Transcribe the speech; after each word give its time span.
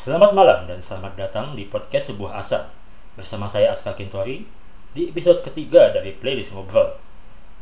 Selamat 0.00 0.32
malam 0.32 0.64
dan 0.64 0.80
selamat 0.80 1.12
datang 1.12 1.52
di 1.52 1.68
podcast 1.68 2.08
Sebuah 2.08 2.40
Asa 2.40 2.72
Bersama 3.20 3.44
saya 3.44 3.68
Aska 3.68 3.92
Kintori 3.92 4.48
Di 4.96 5.12
episode 5.12 5.44
ketiga 5.44 5.92
dari 5.92 6.16
Playlist 6.16 6.56
Ngobrol. 6.56 6.96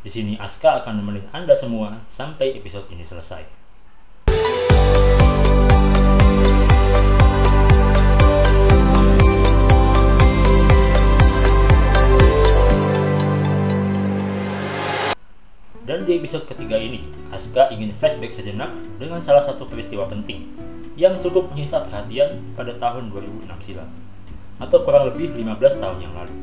Di 0.06 0.10
sini 0.14 0.38
Aska 0.38 0.78
akan 0.78 1.02
nemenin 1.02 1.26
Anda 1.34 1.58
semua 1.58 1.98
sampai 2.06 2.54
episode 2.54 2.86
ini 2.94 3.02
selesai. 3.02 3.42
Dan 15.82 16.06
di 16.06 16.12
episode 16.14 16.46
ketiga 16.46 16.78
ini, 16.78 17.02
Aska 17.34 17.74
ingin 17.74 17.90
flashback 17.90 18.30
sejenak 18.30 18.70
dengan 19.02 19.18
salah 19.18 19.42
satu 19.42 19.66
peristiwa 19.66 20.06
penting 20.06 20.67
yang 20.98 21.22
cukup 21.22 21.54
menyita 21.54 21.86
perhatian 21.86 22.42
pada 22.58 22.74
tahun 22.74 23.14
2006 23.14 23.46
silam 23.62 23.86
atau 24.58 24.82
kurang 24.82 25.06
lebih 25.06 25.30
15 25.30 25.78
tahun 25.78 25.98
yang 26.02 26.12
lalu 26.18 26.34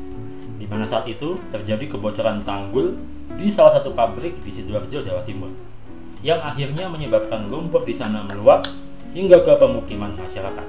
di 0.56 0.64
mana 0.64 0.88
saat 0.88 1.04
itu 1.04 1.36
terjadi 1.52 1.84
kebocoran 1.92 2.40
tanggul 2.40 2.96
di 3.36 3.52
salah 3.52 3.76
satu 3.76 3.92
pabrik 3.92 4.40
di 4.40 4.48
Sidoarjo, 4.48 5.04
Jawa 5.04 5.20
Timur 5.20 5.52
yang 6.24 6.40
akhirnya 6.40 6.88
menyebabkan 6.88 7.52
lumpur 7.52 7.84
di 7.84 7.92
sana 7.92 8.24
meluap 8.24 8.64
hingga 9.12 9.44
ke 9.44 9.52
pemukiman 9.60 10.16
masyarakat 10.16 10.66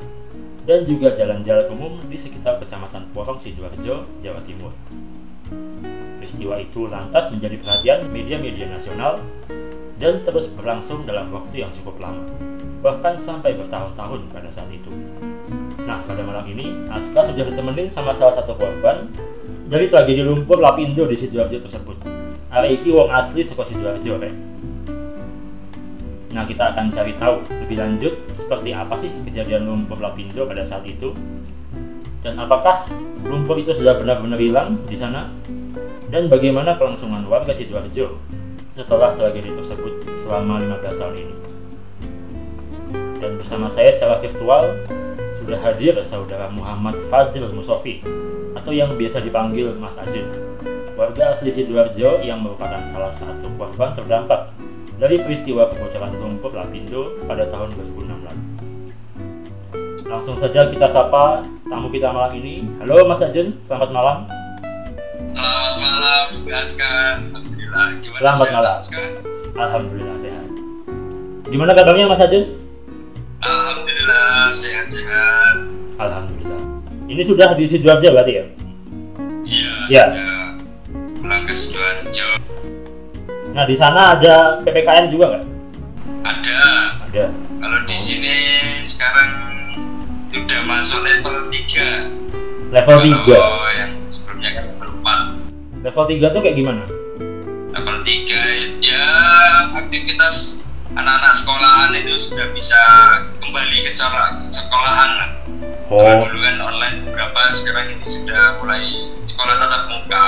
dan 0.67 0.83
juga 0.83 1.15
jalan-jalan 1.15 1.71
umum 1.71 1.95
di 2.11 2.19
sekitar 2.19 2.59
Kecamatan 2.59 3.07
Porong 3.15 3.39
Sidoarjo, 3.39 4.03
Jawa 4.19 4.43
Timur. 4.43 4.75
Peristiwa 6.19 6.59
itu 6.59 6.91
lantas 6.91 7.31
menjadi 7.31 7.55
perhatian 7.55 8.11
media-media 8.11 8.67
nasional 8.67 9.23
dan 9.95 10.19
terus 10.27 10.51
berlangsung 10.51 11.07
dalam 11.07 11.31
waktu 11.31 11.63
yang 11.63 11.71
cukup 11.71 12.03
lama, 12.03 12.19
bahkan 12.81 13.17
sampai 13.17 13.57
bertahun-tahun 13.57 14.29
pada 14.29 14.49
saat 14.53 14.69
itu. 14.69 14.91
Nah, 15.87 16.03
pada 16.03 16.21
malam 16.21 16.45
ini, 16.45 16.73
Aska 16.91 17.25
sudah 17.25 17.47
ditemenin 17.47 17.89
sama 17.89 18.13
salah 18.13 18.35
satu 18.35 18.53
korban 18.53 19.09
dari 19.67 19.89
tragedi 19.89 20.23
lumpur 20.23 20.61
Lapindo 20.61 21.07
di 21.07 21.15
Sidoarjo 21.17 21.57
tersebut. 21.59 21.97
Hari 22.47 22.79
ini 22.79 22.89
wong 22.93 23.09
asli 23.11 23.41
saka 23.43 23.67
Sidoarjo, 23.67 24.19
Rek. 24.19 24.35
Nah, 26.35 26.43
kita 26.45 26.75
akan 26.75 26.93
cari 26.93 27.17
tahu 27.17 27.41
lebih 27.65 27.81
lanjut 27.81 28.13
seperti 28.29 28.69
apa 28.75 28.93
sih 28.93 29.09
kejadian 29.25 29.65
lumpur 29.65 29.97
Lapindo 29.97 30.45
pada 30.45 30.61
saat 30.61 30.85
itu. 30.85 31.15
Dan 32.21 32.37
apakah 32.37 32.85
lumpur 33.23 33.57
itu 33.57 33.71
sudah 33.73 33.95
benar-benar 33.97 34.37
hilang 34.37 34.77
di 34.85 34.99
sana? 34.99 35.31
Dan 36.07 36.31
bagaimana 36.31 36.79
kelangsungan 36.79 37.27
warga 37.27 37.51
Sidoarjo 37.51 38.15
setelah 38.77 39.17
tragedi 39.17 39.51
tersebut 39.51 40.05
selama 40.15 40.61
15 40.61 40.99
tahun 41.01 41.15
ini. 41.17 41.56
Dan 43.17 43.41
bersama 43.41 43.65
saya 43.65 43.89
secara 43.89 44.21
virtual 44.21 44.77
sudah 45.41 45.57
hadir 45.63 45.97
saudara 46.05 46.51
Muhammad 46.53 47.01
Fajr 47.09 47.49
Musofi 47.49 48.05
atau 48.53 48.69
yang 48.75 48.93
biasa 48.93 49.23
dipanggil 49.23 49.73
Mas 49.79 49.97
Ajun. 49.97 50.27
Warga 50.97 51.33
asli 51.33 51.53
Sidoarjo 51.53 52.25
yang 52.25 52.41
merupakan 52.41 52.81
salah 52.85 53.13
satu 53.13 53.47
korban 53.57 53.93
terdampak 53.93 54.53
dari 54.97 55.21
peristiwa 55.21 55.69
kebocoran 55.69 56.13
lumpur 56.17 56.51
Lapindo 56.57 57.21
pada 57.29 57.45
tahun 57.45 57.69
2006 57.95 58.27
lalu. 58.27 58.43
Langsung 60.09 60.35
saja 60.35 60.65
kita 60.65 60.89
sapa 60.89 61.45
tamu 61.69 61.93
kita 61.93 62.09
malam 62.09 62.33
ini. 62.37 62.65
Halo 62.81 63.05
Mas 63.05 63.21
Ajun, 63.21 63.53
selamat 63.61 63.89
malam. 63.93 64.17
Selamat 65.29 65.75
malam, 65.79 66.25
Gaska. 66.33 66.93
Alhamdulillah. 67.23 67.85
Gimana 68.01 68.19
Selamat 68.19 68.47
malam. 68.51 68.75
Alhamdulillah 69.57 70.17
sehat. 70.17 70.45
Gimana 71.47 71.71
kabarnya 71.71 72.05
Mas 72.09 72.19
Ajun? 72.19 72.66
Alhamdulillah 73.41 74.49
sehat-sehat. 74.49 75.55
Alhamdulillah. 76.01 76.61
Ini 77.05 77.21
sudah 77.21 77.53
di 77.53 77.65
Sidoarjo 77.69 78.09
berarti 78.09 78.33
ya? 78.33 78.45
Iya. 79.45 79.73
Ya. 79.87 80.05
ya. 80.13 80.31
Pulang 81.21 81.43
ke 81.45 81.53
Sidoarjo. 81.53 82.27
Nah 83.53 83.63
di 83.65 83.75
sana 83.77 84.17
ada 84.17 84.61
ppkm 84.61 85.05
juga 85.09 85.25
nggak? 85.33 85.45
Ada. 86.25 86.61
Ada. 87.09 87.25
Kalau 87.33 87.79
di 87.85 87.97
sini 87.97 88.35
sekarang 88.85 89.29
sudah 90.29 90.61
masuk 90.67 91.01
level 91.01 91.49
3 91.49 92.69
Level 92.69 92.97
3. 92.99 93.25
Kalau 93.25 93.69
yang 93.73 93.93
sebelumnya 94.11 94.49
kan 94.53 94.63
level 94.75 94.89
4 95.01 95.85
Level 95.87 96.03
3 96.05 96.35
tuh 96.35 96.41
kayak 96.43 96.55
gimana? 96.57 96.83
Level 97.71 97.97
3 98.03 98.83
ya 98.83 99.05
aktivitas 99.73 100.66
anak-anak 100.97 101.33
sekolahan 101.33 101.89
itu 101.93 102.13
sudah 102.17 102.47
bisa 102.51 102.81
kembali 103.39 103.77
ke 103.85 103.91
cara 103.93 104.33
sekolahan 104.35 105.09
lah. 105.13 105.29
Kalau 105.87 106.03
Oh. 106.03 106.19
dulu 106.27 106.43
kan 106.43 106.59
online 106.59 106.97
beberapa 107.07 107.47
sekarang 107.55 107.95
ini 107.95 108.03
sudah 108.03 108.59
mulai 108.59 108.83
sekolah 109.23 109.55
tatap 109.55 109.83
muka 109.87 110.27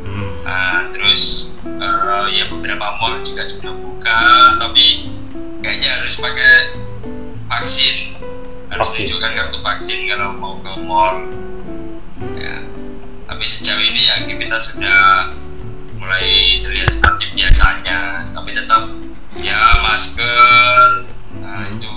Hmm. 0.00 0.32
Nah, 0.40 0.88
terus 0.88 1.22
eh, 1.62 2.26
ya 2.32 2.48
beberapa 2.48 2.96
mall 2.96 3.20
juga 3.20 3.44
sudah 3.44 3.76
buka, 3.76 4.20
tapi 4.56 5.12
kayaknya 5.60 6.00
harus 6.00 6.16
pakai 6.16 6.72
vaksin. 7.46 8.16
Harus 8.68 8.88
Vaksin. 8.88 9.12
tunjukkan 9.12 9.32
kartu 9.36 9.58
vaksin 9.60 9.98
kalau 10.08 10.32
mau 10.32 10.56
ke 10.58 10.72
mall. 10.80 11.28
Ya. 12.40 12.64
Tapi 13.28 13.44
sejauh 13.44 13.84
ini 13.84 14.08
ya 14.08 14.24
aktivitas 14.24 14.72
sudah 14.72 15.36
mulai 15.94 16.26
terlihat 16.64 16.87
seperti 17.18 17.34
biasanya, 17.34 18.30
tapi 18.30 18.54
tetap 18.54 18.94
ya 19.42 19.58
masker, 19.82 21.02
nah 21.42 21.66
Hmm. 21.66 21.74
itu 21.74 21.94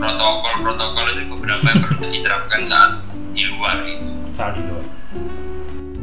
protokol-protokol 0.00 1.04
itu 1.12 1.28
beberapa 1.28 1.64
yang 1.68 1.80
perlu 1.84 2.08
diterapkan 2.08 2.64
saat 2.64 3.04
di 3.36 3.44
luar 3.52 3.84
gitu. 3.84 4.08
Saat 4.32 4.56
itu. 4.56 4.72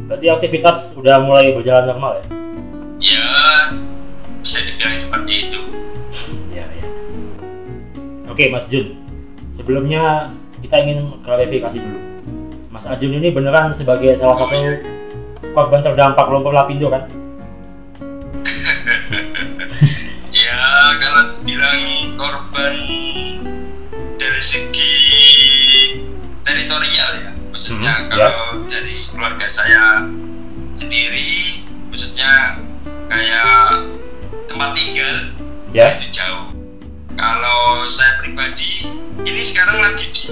Berarti 0.06 0.26
aktivitas 0.30 0.94
udah 0.94 1.26
mulai 1.26 1.50
berjalan 1.58 1.90
normal 1.90 2.22
ya? 2.22 2.24
Ya, 3.02 3.26
bisa 4.46 4.62
dibilang 4.62 5.02
seperti 5.02 5.32
itu. 5.50 5.60
Iya, 6.54 6.66
iya. 6.78 6.86
Oke, 8.30 8.46
Mas 8.46 8.70
Jun. 8.70 8.94
Sebelumnya 9.58 10.30
kita 10.62 10.86
ingin 10.86 11.18
klarifikasi 11.26 11.82
dulu. 11.82 11.98
Mas 12.70 12.86
Ajun 12.86 13.10
ini 13.10 13.34
beneran 13.34 13.74
sebagai 13.74 14.14
salah 14.14 14.38
satu 14.38 14.54
korban 15.50 15.82
terdampak 15.82 16.30
lumpur 16.30 16.54
Lapindo 16.54 16.86
kan? 16.86 17.10
Dibilang 21.42 22.14
korban 22.14 22.74
dari 24.14 24.38
segi 24.38 24.94
teritorial 26.46 27.10
ya, 27.18 27.32
maksudnya 27.50 27.92
Hmm, 27.98 28.06
kalau 28.14 28.62
dari 28.70 29.10
keluarga 29.10 29.46
saya 29.50 30.06
sendiri, 30.70 31.66
maksudnya 31.90 32.62
kayak 33.10 33.90
tempat 34.46 34.70
tinggal 34.78 35.16
Ya. 35.74 35.98
itu 35.98 36.14
jauh. 36.14 36.54
Kalau 37.18 37.90
saya 37.90 38.22
pribadi, 38.22 38.86
ini 39.26 39.42
sekarang 39.42 39.82
lagi 39.82 40.06
di 40.14 40.26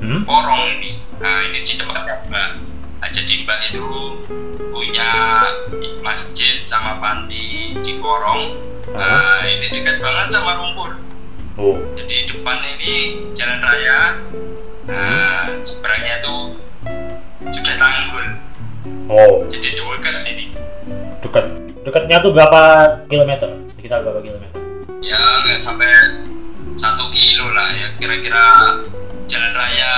Hmm? 0.00 0.22
Porong 0.22 0.62
ini. 0.78 0.94
Nah, 1.18 1.42
ini 1.50 1.66
di 1.66 1.74
tempatnya 1.74 2.22
Mbak. 2.30 2.50
Nah, 3.02 3.08
jadi 3.10 3.32
Mbak 3.42 3.58
itu 3.68 3.84
punya 4.90 5.46
masjid 6.02 6.66
sama 6.66 6.98
panti 6.98 7.78
di 7.78 8.02
Porong. 8.02 8.58
Nah, 8.90 9.46
ini 9.46 9.70
dekat 9.70 10.02
banget 10.02 10.34
sama 10.34 10.58
lumpur. 10.58 10.98
Oh. 11.54 11.78
Jadi 11.94 12.26
depan 12.26 12.58
ini 12.74 13.22
jalan 13.30 13.62
raya. 13.62 14.18
Nah, 14.90 15.46
seberangnya 15.62 16.18
tuh 16.26 16.58
sudah 17.54 17.74
tanggul. 17.78 18.26
Oh, 19.06 19.46
Jadi 19.46 19.78
dekat 19.78 20.26
ini. 20.26 20.50
dekat. 21.22 21.46
Dekatnya 21.86 22.18
tuh 22.18 22.34
berapa 22.34 22.62
kilometer? 23.06 23.62
Sekitar 23.70 24.02
berapa 24.02 24.26
kilometer? 24.26 24.58
Ya 25.06 25.22
nggak 25.46 25.62
sampai 25.62 25.86
satu 26.74 27.14
kilo 27.14 27.46
lah 27.54 27.70
ya. 27.78 27.94
Kira-kira 28.02 28.74
jalan 29.30 29.52
raya 29.54 29.92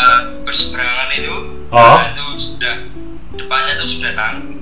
berseberangan 0.45 1.09
itu. 1.17 1.37
Oh. 1.73 1.81
Nah, 1.81 2.13
itu 2.13 2.27
sudah 2.37 2.77
depannya 3.41 3.81
tuh 3.81 3.89
sudah 3.89 4.13
tanggul. 4.13 4.62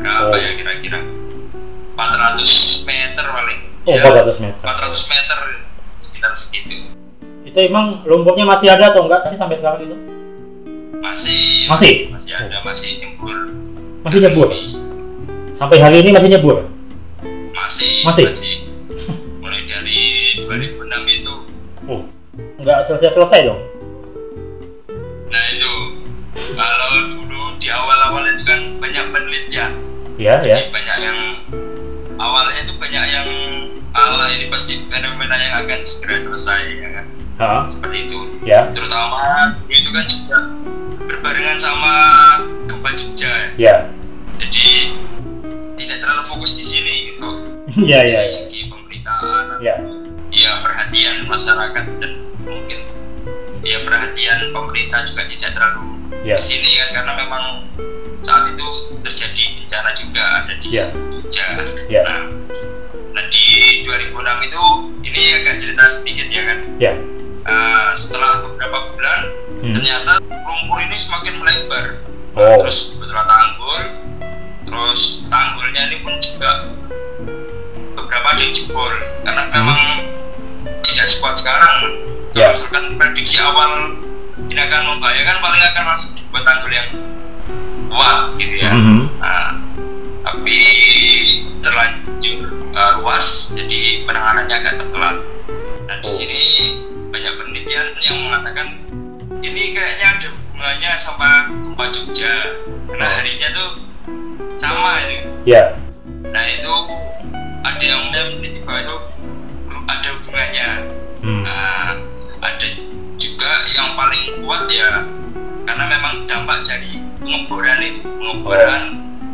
Berapa 0.00 0.32
Oh. 0.32 0.36
ya 0.36 0.50
kira-kira? 0.56 0.98
400 1.94 2.88
meter 2.88 3.24
paling. 3.24 3.60
Oh, 3.84 3.92
Ya, 3.92 4.00
400 4.02 4.40
meter. 4.40 4.60
400 4.60 5.04
meter 5.06 5.38
sekitar 6.00 6.32
segitu. 6.34 6.88
Itu 7.44 7.58
emang 7.60 8.04
lumpurnya 8.04 8.44
masih 8.44 8.68
ada 8.68 8.88
atau 8.88 9.04
enggak 9.04 9.28
sih 9.28 9.36
sampai 9.36 9.56
sekarang 9.56 9.84
itu? 9.84 9.96
Masih 11.00 11.64
Masih? 11.66 11.92
masih 12.12 12.32
ada 12.32 12.60
masih 12.60 12.90
nyembur. 13.00 13.36
Masih 14.00 14.18
nyebur? 14.20 14.48
Sampai 15.52 15.76
hari 15.76 16.00
ini 16.00 16.10
masih 16.12 16.28
nyebur? 16.28 16.64
Masih 17.52 18.04
Masih? 18.04 18.24
Mulai 19.42 19.64
dari 19.64 20.00
2006 20.40 21.16
itu. 21.20 21.34
Oh, 21.84 22.00
nggak 22.60 22.78
selesai-selesai 22.84 23.40
dong? 23.44 23.60
Ya, 30.20 30.44
ya. 30.44 30.68
Banyak 30.68 30.96
yang 31.00 31.18
awalnya 32.20 32.60
itu 32.60 32.76
banyak 32.76 33.04
yang 33.08 33.28
ala 33.90 34.28
ini 34.28 34.52
pasti 34.52 34.76
fenomena 34.84 35.32
yang 35.34 35.64
akan 35.64 35.80
segera 35.80 36.20
selesai 36.20 36.60
ya 36.76 36.88
kan. 36.92 37.06
Ha? 37.40 37.64
seperti 37.72 38.04
itu 38.04 38.20
Ya. 38.44 38.68
terutama 38.76 39.16
itu 39.64 39.88
kan 39.88 40.04
juga 40.04 40.38
berbarengan 41.08 41.56
sama 41.56 41.94
gempa 42.68 42.92
Jogja 42.92 43.32
ya. 43.32 43.48
Ya. 43.56 43.74
jadi 44.36 44.92
tidak 45.74 46.04
terlalu 46.04 46.22
fokus 46.28 46.52
di 46.54 46.68
sini 46.68 47.16
gitu 47.16 47.28
Ya, 47.88 48.04
ya, 48.04 48.20
dari 48.20 48.28
ya. 48.28 48.36
segi 48.44 48.60
pemberitaan 48.68 49.56
Ya. 49.64 49.74
ya 50.28 50.60
perhatian 50.60 51.24
masyarakat 51.24 51.84
dan 51.96 52.12
mungkin 52.44 52.78
ya 53.64 53.88
perhatian 53.88 54.52
pemerintah 54.52 55.00
juga 55.08 55.24
tidak 55.24 55.50
terlalu 55.56 55.96
Ya. 56.20 56.36
di 56.36 56.44
sini 56.44 56.76
kan 56.76 56.88
karena 56.92 57.12
memang 57.16 57.44
saat 58.20 58.52
itu 58.52 58.68
terjadi 59.00 59.59
bencana 59.70 59.94
juga 59.94 60.24
ada 60.42 60.54
di 60.58 60.66
Ya. 60.74 60.90
Jogja. 60.90 61.46
Ya. 61.86 62.02
Nah, 62.02 62.26
nah 63.14 63.24
di 63.30 63.86
2006 63.86 64.42
itu 64.42 64.62
ini 65.06 65.22
agak 65.38 65.62
cerita 65.62 65.86
sedikit 65.86 66.26
ya 66.26 66.42
kan. 66.42 66.58
Ya. 66.82 66.92
Eh, 67.46 67.90
setelah 67.94 68.42
beberapa 68.42 68.90
bulan 68.90 69.20
Hmm. 69.62 69.78
ternyata 69.78 70.18
lumpur 70.26 70.82
ini 70.82 70.98
semakin 70.98 71.38
melebar. 71.38 72.02
Oh. 72.34 72.58
Terus 72.66 72.98
betul 72.98 73.14
tanggul, 73.14 73.82
terus 74.66 75.30
tanggulnya 75.30 75.86
ini 75.86 76.02
pun 76.02 76.18
juga 76.18 76.74
beberapa 77.94 78.26
ada 78.26 78.42
yang 78.42 78.50
jebol 78.50 78.90
karena 79.22 79.54
memang 79.54 79.80
tidak 80.82 81.06
sekuat 81.06 81.38
sekarang. 81.38 81.94
Kalau 82.34 82.42
Ya. 82.42 82.50
misalkan 82.50 82.98
prediksi 82.98 83.38
awal 83.38 83.94
ini 84.50 84.58
akan 84.58 84.98
membahayakan 84.98 85.38
paling 85.38 85.62
akan 85.62 85.84
masuk 85.94 86.18
dibuat 86.18 86.42
tanggul 86.42 86.74
yang 86.74 86.90
kuat 87.90 88.18
gitu 88.38 88.56
ya. 88.56 88.70
Mhm. 88.70 88.98
Nah, 89.18 89.50
tapi 90.22 90.58
terlanjur 91.60 92.40
uh, 92.72 92.92
luas, 93.02 93.52
jadi 93.52 94.06
penanganannya 94.06 94.54
agak 94.54 94.74
telat. 94.80 95.16
Nah 95.84 95.96
di 95.98 96.06
Oh. 96.06 96.14
sini 96.14 96.42
banyak 97.10 97.32
penelitian 97.34 97.86
yang 98.00 98.16
mengatakan 98.24 98.66
ini 99.42 99.74
kayaknya 99.74 100.06
ada 100.16 100.28
hubungannya 100.30 100.90
sama 100.96 101.30
gempa 101.50 101.84
Jogja. 101.90 102.34
Karena 102.86 103.04
Oh. 103.04 103.12
harinya 103.18 103.48
tuh 103.52 103.70
sama 104.54 105.02
itu. 105.04 105.18
Ya. 105.44 105.74
Nah 106.30 106.44
itu 106.46 106.74
ada 107.60 107.84
yang 107.84 108.02
meneliti 108.08 108.62
bahwa 108.62 108.80
itu 108.80 108.96
ada 109.84 110.08
hubungannya. 110.14 110.68
Hmm. 111.20 111.42
Nah, 111.44 111.92
ada 112.40 112.66
juga 113.20 113.50
yang 113.76 113.92
paling 113.92 114.40
kuat 114.40 114.64
ya 114.72 115.04
karena 115.68 115.84
memang 115.86 116.24
dampak 116.24 116.64
dari 116.64 116.96
pengeboran 117.20 117.78
itu 117.84 118.00
pengeboran 118.02 118.82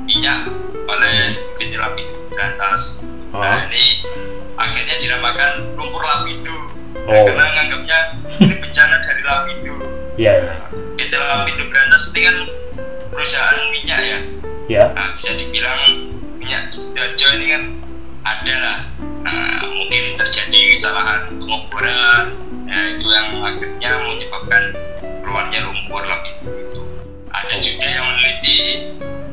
minyak 0.07 0.51
oleh 0.87 1.17
PT 1.55 1.73
Lapindo 1.79 2.19
Berantas. 2.31 3.07
Oh. 3.31 3.43
Nah 3.43 3.67
ini 3.71 4.03
akhirnya 4.59 4.95
dinamakan 4.99 5.75
lumpur 5.79 6.03
Lapindo. 6.03 6.59
Nah, 7.07 7.13
Oh. 7.13 7.23
karena 7.23 7.45
nganggapnya 7.55 7.99
ini 8.43 8.55
bencana 8.59 8.97
dari 9.03 9.23
Lapindo. 9.23 9.75
Ya. 10.19 10.33
ya. 10.43 10.55
PT 10.99 11.13
Lapindo 11.15 11.65
Berantas 11.71 12.11
ini 12.13 12.21
kan 12.27 12.37
perusahaan 13.15 13.59
minyak 13.71 14.01
ya. 14.03 14.19
Ya. 14.67 14.85
Nah, 14.91 15.15
bisa 15.15 15.31
dibilang 15.39 15.79
minyak 16.43 16.75
Sidoarjo 16.75 17.29
ini 17.39 17.47
kan 17.55 17.63
ada 18.27 18.55
lah 18.59 18.79
nah, 19.23 19.63
mungkin 19.71 20.19
terjadi 20.19 20.75
kesalahan 20.75 21.31
pengeboran 21.31 22.25
nah, 22.67 22.85
itu 22.91 23.07
yang 23.07 23.29
akhirnya 23.39 23.91
menyebabkan 24.03 24.63
keluarnya 25.23 25.59
lumpur 25.63 26.03
lapindo 26.03 26.51
ada 27.47 27.57
juga 27.57 27.87
yang 27.87 28.05
meneliti 28.05 28.59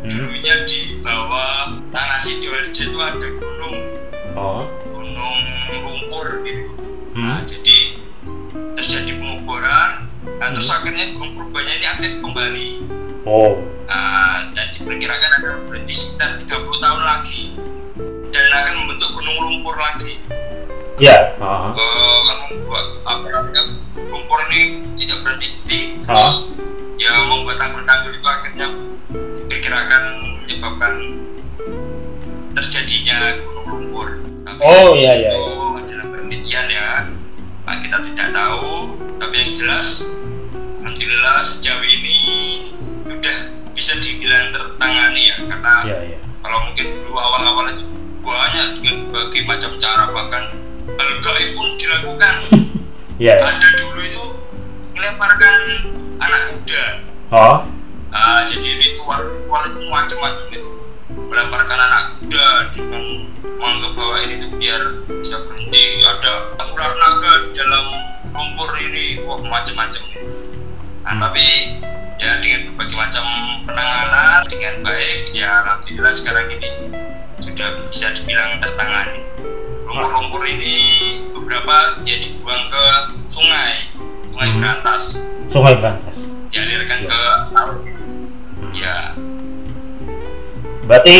Hmm. 0.04 0.12
dulunya 0.12 0.56
di 0.68 1.00
bawah 1.00 1.80
tanah 1.88 2.20
Sidoarjo 2.20 2.70
itu 2.84 3.00
ada 3.00 3.28
gunung 3.34 3.76
Oh. 4.36 4.68
gunung 4.86 5.40
lumpur 5.72 6.44
gitu 6.44 6.68
Hmm. 7.16 7.24
nah, 7.26 7.42
jadi 7.42 7.78
terjadi 8.76 9.16
pengeboran 9.16 10.06
nah, 10.38 10.50
terus 10.52 10.70
akhirnya 10.70 11.10
gunung 11.10 11.34
purbanya 11.34 11.74
ini 11.74 11.86
aktif 11.90 12.20
kembali 12.20 12.70
Oh. 13.24 13.64
Nah, 13.84 14.52
dan 14.52 14.68
diperkirakan 14.72 15.32
akan 15.34 15.52
berhenti 15.66 15.94
sekitar 15.94 16.36
30 16.38 16.52
tahun 16.78 17.02
lagi 17.02 17.56
dan 18.30 18.46
akan 18.54 18.74
membentuk 18.78 19.10
gunung 19.12 19.38
lumpur 19.42 19.74
lagi 19.74 20.20
Ya. 20.96 21.34
Ah. 21.40 21.74
Eh, 21.74 22.18
kan 22.22 22.38
membuat 22.46 22.86
apa 23.02 23.26
namanya 23.26 23.64
lumpur 23.98 24.40
ini 24.52 24.62
tidak 24.94 25.24
berhenti 25.24 25.80
Ah. 26.04 26.14
terus 26.14 26.54
ya 27.04 27.28
membuat 27.28 27.60
tanggul-tanggul 27.60 28.16
itu 28.16 28.24
akhirnya 28.24 28.68
diperkirakan 29.44 30.02
menyebabkan 30.48 30.94
terjadinya 32.56 33.18
gunung 33.44 33.68
lumpur 33.68 34.08
tapi 34.44 34.60
Oh, 34.64 34.96
iya, 34.96 35.12
iya, 35.18 35.32
itu 35.36 35.52
adalah 35.76 36.08
penelitian 36.16 36.66
ya 36.70 36.88
nah, 37.64 37.76
kita 37.84 37.98
tidak 38.08 38.30
tahu 38.32 38.72
tapi 39.20 39.36
yang 39.36 39.52
jelas 39.52 39.88
Alhamdulillah 40.80 41.38
sejauh 41.44 41.84
ini 41.84 42.18
sudah 43.04 43.36
bisa 43.74 43.94
dibilang 44.00 44.54
tertangani 44.54 45.22
ya 45.28 45.38
karena 45.44 45.74
Ya. 45.84 45.98
Ya. 46.16 46.20
kalau 46.40 46.58
mungkin 46.70 46.86
dulu 46.94 47.16
awal-awal 47.18 47.66
itu 47.68 47.84
banyak 48.24 48.68
dengan 48.80 48.96
berbagai 49.12 49.42
macam 49.44 49.72
cara 49.76 50.04
bahkan 50.16 50.44
hal 50.88 51.10
gaib 51.20 51.50
pun 51.52 51.68
dilakukan 51.76 52.36
Ya. 53.22 53.38
ada 53.40 53.70
dulu 53.76 54.00
itu 54.00 54.24
melemparkan 54.96 55.60
Oh. 57.34 57.66
Ah, 58.14 58.46
jadi 58.46 58.78
ritual 58.78 59.26
ritual 59.26 59.66
itu 59.66 59.90
macam-macam 59.90 60.46
itu 60.54 60.70
melemparkan 61.10 61.80
anak 61.82 62.04
kuda 62.22 62.48
dengan 62.78 63.04
menganggap 63.58 63.92
bahwa 63.98 64.16
ini 64.22 64.34
tuh 64.38 64.50
biar 64.62 64.82
bisa 65.18 65.42
berhenti. 65.50 66.06
Ada 66.06 66.62
ular 66.62 66.94
naga 66.94 67.34
di 67.50 67.58
dalam 67.58 67.86
lumpur 68.38 68.70
ini. 68.78 69.18
Wah 69.26 69.42
macam-macam 69.42 70.04
nah 71.04 71.20
tapi 71.20 71.44
ya 72.16 72.38
dengan 72.40 72.70
berbagai 72.72 72.96
macam 72.96 73.26
penanganan 73.68 74.48
dengan 74.48 74.88
baik 74.88 75.36
ya 75.36 75.68
alhamdulillah 75.68 76.16
sekarang 76.16 76.48
ini 76.54 76.70
sudah 77.42 77.82
bisa 77.90 78.14
dibilang 78.14 78.62
tertangani. 78.62 79.26
Lumpur-lumpur 79.90 80.46
ini 80.46 80.78
beberapa 81.34 81.98
ya 82.06 82.22
dibuang 82.22 82.70
ke 82.70 82.86
sungai. 83.26 83.90
Sungai 84.30 84.48
Hmm. 84.54 84.58
berantas. 84.62 85.04
Sungai 85.50 85.74
Berantas. 85.82 86.23
Dialirkan 86.54 86.98
Ya. 87.00 87.10
ke 87.10 87.20
laut 87.52 87.78
ya 88.72 88.96
Berarti 90.84 91.18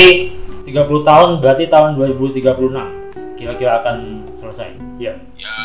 30 0.64 0.76
tahun 1.02 1.30
berarti 1.40 1.66
tahun 1.66 1.96
2036 1.96 2.84
kira-kira 3.34 3.80
akan 3.80 3.98
selesai. 4.34 4.76
Ya. 4.98 5.18
ya 5.36 5.56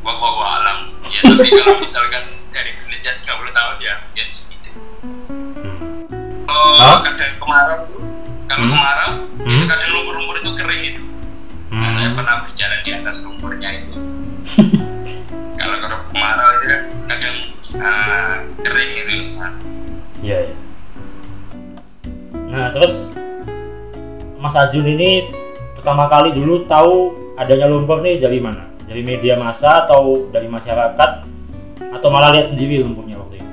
wah 0.00 0.14
wah 0.14 0.32
wah 0.34 0.50
alam 0.58 0.78
ya 1.04 1.20
tapi 1.24 1.48
kalau 1.48 1.76
misalkan 1.84 2.22
dari 2.50 2.70
penelitian 2.74 3.16
30 3.18 3.28
tahun 3.50 3.76
ya 3.78 3.94
mungkin 4.00 4.26
segitu 4.30 4.70
Hmm. 6.44 6.76
Hah? 6.76 6.98
kadang 7.02 7.32
kemarau 7.36 7.78
kalau 8.46 8.64
Hmm. 8.64 8.72
kemarau 8.72 9.10
Hmm. 9.38 9.52
itu 9.52 9.64
kadang 9.66 9.90
lumpur-lumpur 9.92 10.36
itu 10.38 10.50
kering 10.54 10.82
itu 10.86 11.02
Nah, 11.66 11.90
saya 11.90 12.06
Hmm. 12.06 12.16
pernah 12.16 12.36
berjalan 12.40 12.78
di 12.80 12.90
atas 12.92 13.16
lumpurnya 13.22 13.68
itu 13.74 13.92
kadang 17.84 18.42
kering 18.60 18.92
itu 18.96 19.14
Nah, 19.34 19.52
Iya, 20.20 20.38
iya. 20.40 20.56
Nah, 22.48 22.72
terus 22.72 23.12
Mas 24.38 24.54
Ajun 24.54 24.86
ini 24.86 25.28
pertama 25.74 26.06
kali 26.06 26.32
dulu 26.32 26.64
tahu 26.64 27.12
adanya 27.34 27.66
lumpur 27.66 28.00
nih 28.00 28.16
dari 28.16 28.40
mana? 28.40 28.64
Dari 28.84 29.00
media 29.00 29.36
massa 29.36 29.84
atau 29.84 30.28
dari 30.28 30.44
masyarakat 30.46 31.10
atau 31.76 32.08
malah 32.08 32.30
lihat 32.30 32.48
sendiri 32.48 32.80
lumpurnya 32.80 33.16
waktu 33.16 33.36
itu? 33.36 33.52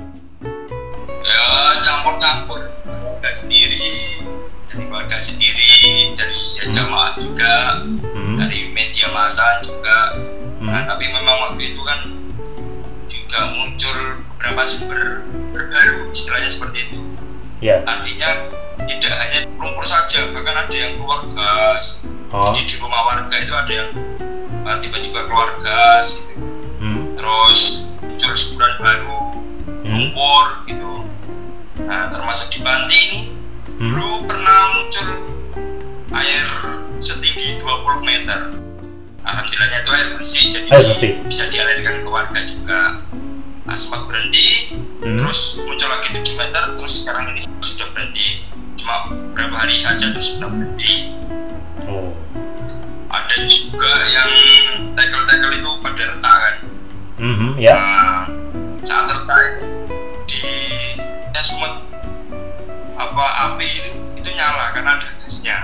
ya 1.22 1.44
campur-campur 1.80 2.58
keluarga 2.82 3.30
sendiri 3.30 3.80
dari 4.66 4.82
keluarga 4.82 5.18
sendiri 5.18 5.70
dari 6.12 6.40
ya, 6.58 6.64
jamaah 6.72 7.12
juga 7.14 7.54
Hmm. 8.12 8.36
dari 8.36 8.68
media 8.68 9.08
massa 9.08 9.60
juga 9.60 10.18
nah 10.58 10.78
Hmm. 10.78 10.88
tapi 10.88 11.04
memang 11.06 11.36
waktu 11.48 11.72
itu 11.72 11.80
kan 11.80 11.98
juga 13.32 13.48
muncul 13.48 13.98
beberapa 14.36 14.60
sumber 14.68 15.24
terbaru 15.56 16.12
istilahnya 16.12 16.50
seperti 16.52 16.78
itu 16.84 16.96
Ya. 17.64 17.80
artinya 17.88 18.28
tidak 18.84 19.14
hanya 19.16 19.48
lumpur 19.56 19.88
saja 19.88 20.28
bahkan 20.36 20.52
ada 20.58 20.74
yang 20.74 21.00
keluar 21.00 21.24
gas 21.32 22.04
Oh. 22.28 22.52
jadi 22.52 22.60
di 22.66 22.74
rumah 22.76 23.00
warga 23.08 23.32
itu 23.32 23.48
ada 23.50 23.72
yang 23.72 23.88
tiba-tiba 24.78 25.24
keluar 25.24 25.56
gas 25.60 26.28
gitu. 26.28 26.44
Hmm. 26.76 27.16
terus 27.16 27.60
muncul 27.96 28.32
semburan 28.34 28.74
baru 28.76 29.16
Hmm. 29.80 29.88
lumpur 29.88 30.44
gitu 30.66 30.92
nah 31.82 32.12
termasuk 32.12 32.52
di 32.52 32.60
Banti 32.60 33.00
ini 33.00 33.20
Hmm. 33.72 33.88
dulu 33.88 34.28
pernah 34.28 34.76
muncul 34.76 35.08
air 36.12 36.44
setinggi 37.00 37.56
20 37.58 38.04
meter 38.04 38.60
alhamdulillahnya 39.22 39.78
itu 39.80 39.90
air 39.90 40.08
bersih 40.12 40.44
jadi 40.50 40.68
Air 40.68 40.84
bersih. 40.86 41.12
bisa 41.24 41.48
dialirkan 41.48 42.02
ke 42.02 42.08
warga 42.10 42.40
juga 42.42 42.80
nah, 43.62 43.76
sempat 43.78 44.10
berhenti 44.10 44.74
Hmm. 45.02 45.18
terus 45.18 45.62
muncul 45.66 45.88
lagi 45.90 46.08
7 46.14 46.34
meter 46.38 46.62
terus 46.78 47.02
sekarang 47.02 47.34
ini 47.34 47.42
sudah 47.58 47.86
berhenti 47.90 48.46
cuma 48.78 49.10
beberapa 49.10 49.54
hari 49.58 49.78
saja 49.78 50.10
terus 50.10 50.38
sudah 50.38 50.50
berhenti 50.50 51.14
Oh. 51.86 52.14
ada 53.10 53.36
juga 53.44 53.90
yang 54.08 54.30
tackle-tackle 54.94 55.54
itu 55.58 55.70
pada 55.82 56.02
retak 56.06 56.36
kan 56.38 56.56
Mhm, 57.22 57.50
ya. 57.54 57.74
Nah, 57.76 58.22
saat 58.82 59.06
retak 59.10 59.44
di 60.26 60.40
ya 61.30 61.42
apa 62.98 63.24
api 63.50 63.66
itu 63.66 63.90
itu 64.18 64.28
nyala 64.34 64.70
karena 64.70 64.98
ada 64.98 65.08
gasnya 65.18 65.58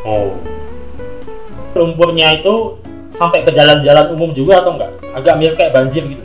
Oh. 0.00 0.40
Lumpurnya 1.76 2.40
itu 2.40 2.80
sampai 3.12 3.44
ke 3.44 3.52
jalan-jalan 3.52 4.16
umum 4.16 4.32
juga 4.32 4.64
atau 4.64 4.74
enggak? 4.80 4.92
Agak 5.12 5.36
mirip 5.36 5.54
kayak 5.60 5.76
banjir 5.76 6.02
gitu. 6.08 6.24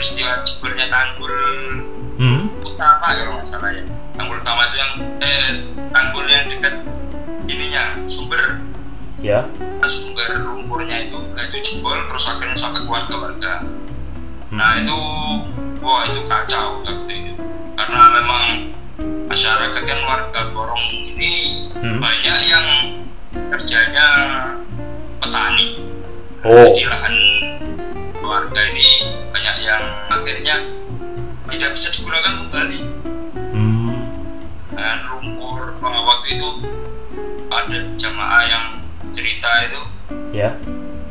Peristiwa 0.00 0.40
jebolnya 0.40 0.88
tanggul 0.88 1.28
Hmm. 2.16 2.48
utama 2.64 3.12
kalau 3.12 3.36
nggak 3.36 3.44
salah 3.44 3.68
ya 3.68 3.84
tanggul 4.16 4.40
utama 4.40 4.64
itu 4.64 4.76
yang 4.76 4.92
eh 5.20 5.48
tanggul 5.92 6.24
yang 6.24 6.48
dekat 6.48 6.74
ininya 7.44 8.00
sumber 8.08 8.64
Ya. 9.20 9.44
sumber 9.84 10.40
lumpurnya 10.40 11.04
itu 11.04 11.20
nah 11.36 11.44
itu 11.44 11.60
jebol 11.60 12.00
terus 12.08 12.32
akhirnya 12.32 12.56
sampai 12.56 12.80
keluarga 12.80 13.14
warga 13.20 13.54
Hmm. 13.60 14.56
nah 14.56 14.80
itu 14.80 14.96
wah 15.78 16.08
itu 16.08 16.24
kacau 16.24 16.80
waktu 16.80 17.12
itu 17.12 17.32
karena 17.76 18.00
memang 18.16 18.44
masyarakat 19.28 19.82
kan 19.84 20.00
warga 20.08 20.40
Borong 20.56 20.84
ini 21.12 21.32
Hmm. 21.76 22.00
banyak 22.00 22.38
yang 22.48 22.66
kerjanya 23.52 24.08
petani 25.20 25.76
Oh. 26.40 26.72
jadi 26.72 26.88
lahan 26.88 27.14
keluarga 28.16 28.60
ini 28.64 28.88
yang 29.60 29.82
akhirnya 30.06 30.56
tidak 31.46 31.70
bisa 31.72 31.88
digunakan 31.92 32.32
kembali 32.40 32.80
Hmm. 33.50 33.92
dan 34.72 34.96
lumpur 35.10 35.76
Nah, 35.80 36.02
waktu 36.02 36.36
itu 36.36 36.48
ada 37.48 37.78
jamaah 37.94 38.42
yang 38.44 38.64
cerita 39.10 39.50
itu 39.64 39.80
Ya. 40.30 40.54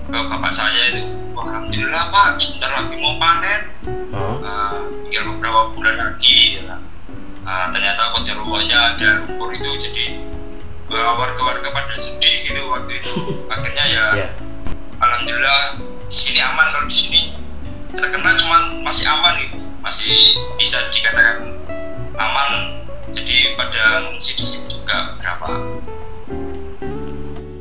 ke 0.06 0.18
bapak 0.20 0.50
saya 0.50 0.90
itu 0.90 1.04
alhamdulillah 1.34 2.04
pak 2.10 2.36
sebentar 2.36 2.72
lagi 2.76 2.96
mau 2.98 3.18
panen 3.18 3.62
Hah? 4.10 4.36
Nah, 4.40 4.72
tinggal 5.02 5.24
beberapa 5.32 5.62
bulan 5.72 5.96
lagi 5.98 6.58
ya. 6.58 6.78
Nah, 7.42 7.70
ternyata 7.70 8.12
kodirulahnya 8.12 8.78
ada 8.94 9.10
lumpur 9.22 9.52
itu 9.52 9.70
jadi 9.80 10.06
uh, 10.88 11.14
warga-warga 11.16 11.68
pada 11.68 11.94
sedih 11.94 12.36
gitu 12.46 12.62
waktu 12.68 12.94
itu 12.96 13.14
akhirnya 13.54 13.86
ya 13.86 14.06
Ya. 14.16 14.28
alhamdulillah 14.98 15.82
sini 16.08 16.40
aman 16.40 16.72
kalau 16.72 16.86
di 16.86 16.96
sini 16.96 17.22
terkena 17.94 18.38
cuman 18.38 18.84
masih 18.86 19.06
aman 19.10 19.34
gitu. 19.42 19.58
Masih 19.82 20.36
bisa 20.60 20.78
dikatakan 20.92 21.56
aman. 22.20 22.82
Jadi 23.10 23.58
pada 23.58 24.06
ngungsi 24.06 24.38
di 24.38 24.46
sini 24.46 24.66
juga 24.70 25.18
berapa? 25.18 25.48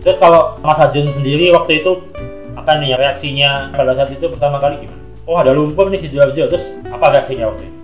Terus 0.05 0.17
kalau 0.21 0.61
Mas 0.61 0.81
Ajun 0.81 1.09
sendiri 1.09 1.53
waktu 1.53 1.81
itu 1.81 2.05
apa 2.57 2.81
nih 2.81 2.97
reaksinya? 2.97 3.73
Pada 3.73 3.97
saat 3.97 4.13
itu 4.13 4.29
pertama 4.29 4.61
kali 4.61 4.85
gimana? 4.85 5.01
Oh 5.29 5.37
ada 5.37 5.53
lumpur 5.53 5.93
nih 5.93 6.01
di 6.01 6.09
Sidoarjo, 6.09 6.49
terus 6.49 6.65
apa 6.89 7.13
reaksinya 7.13 7.53
waktu 7.53 7.69
itu? 7.69 7.79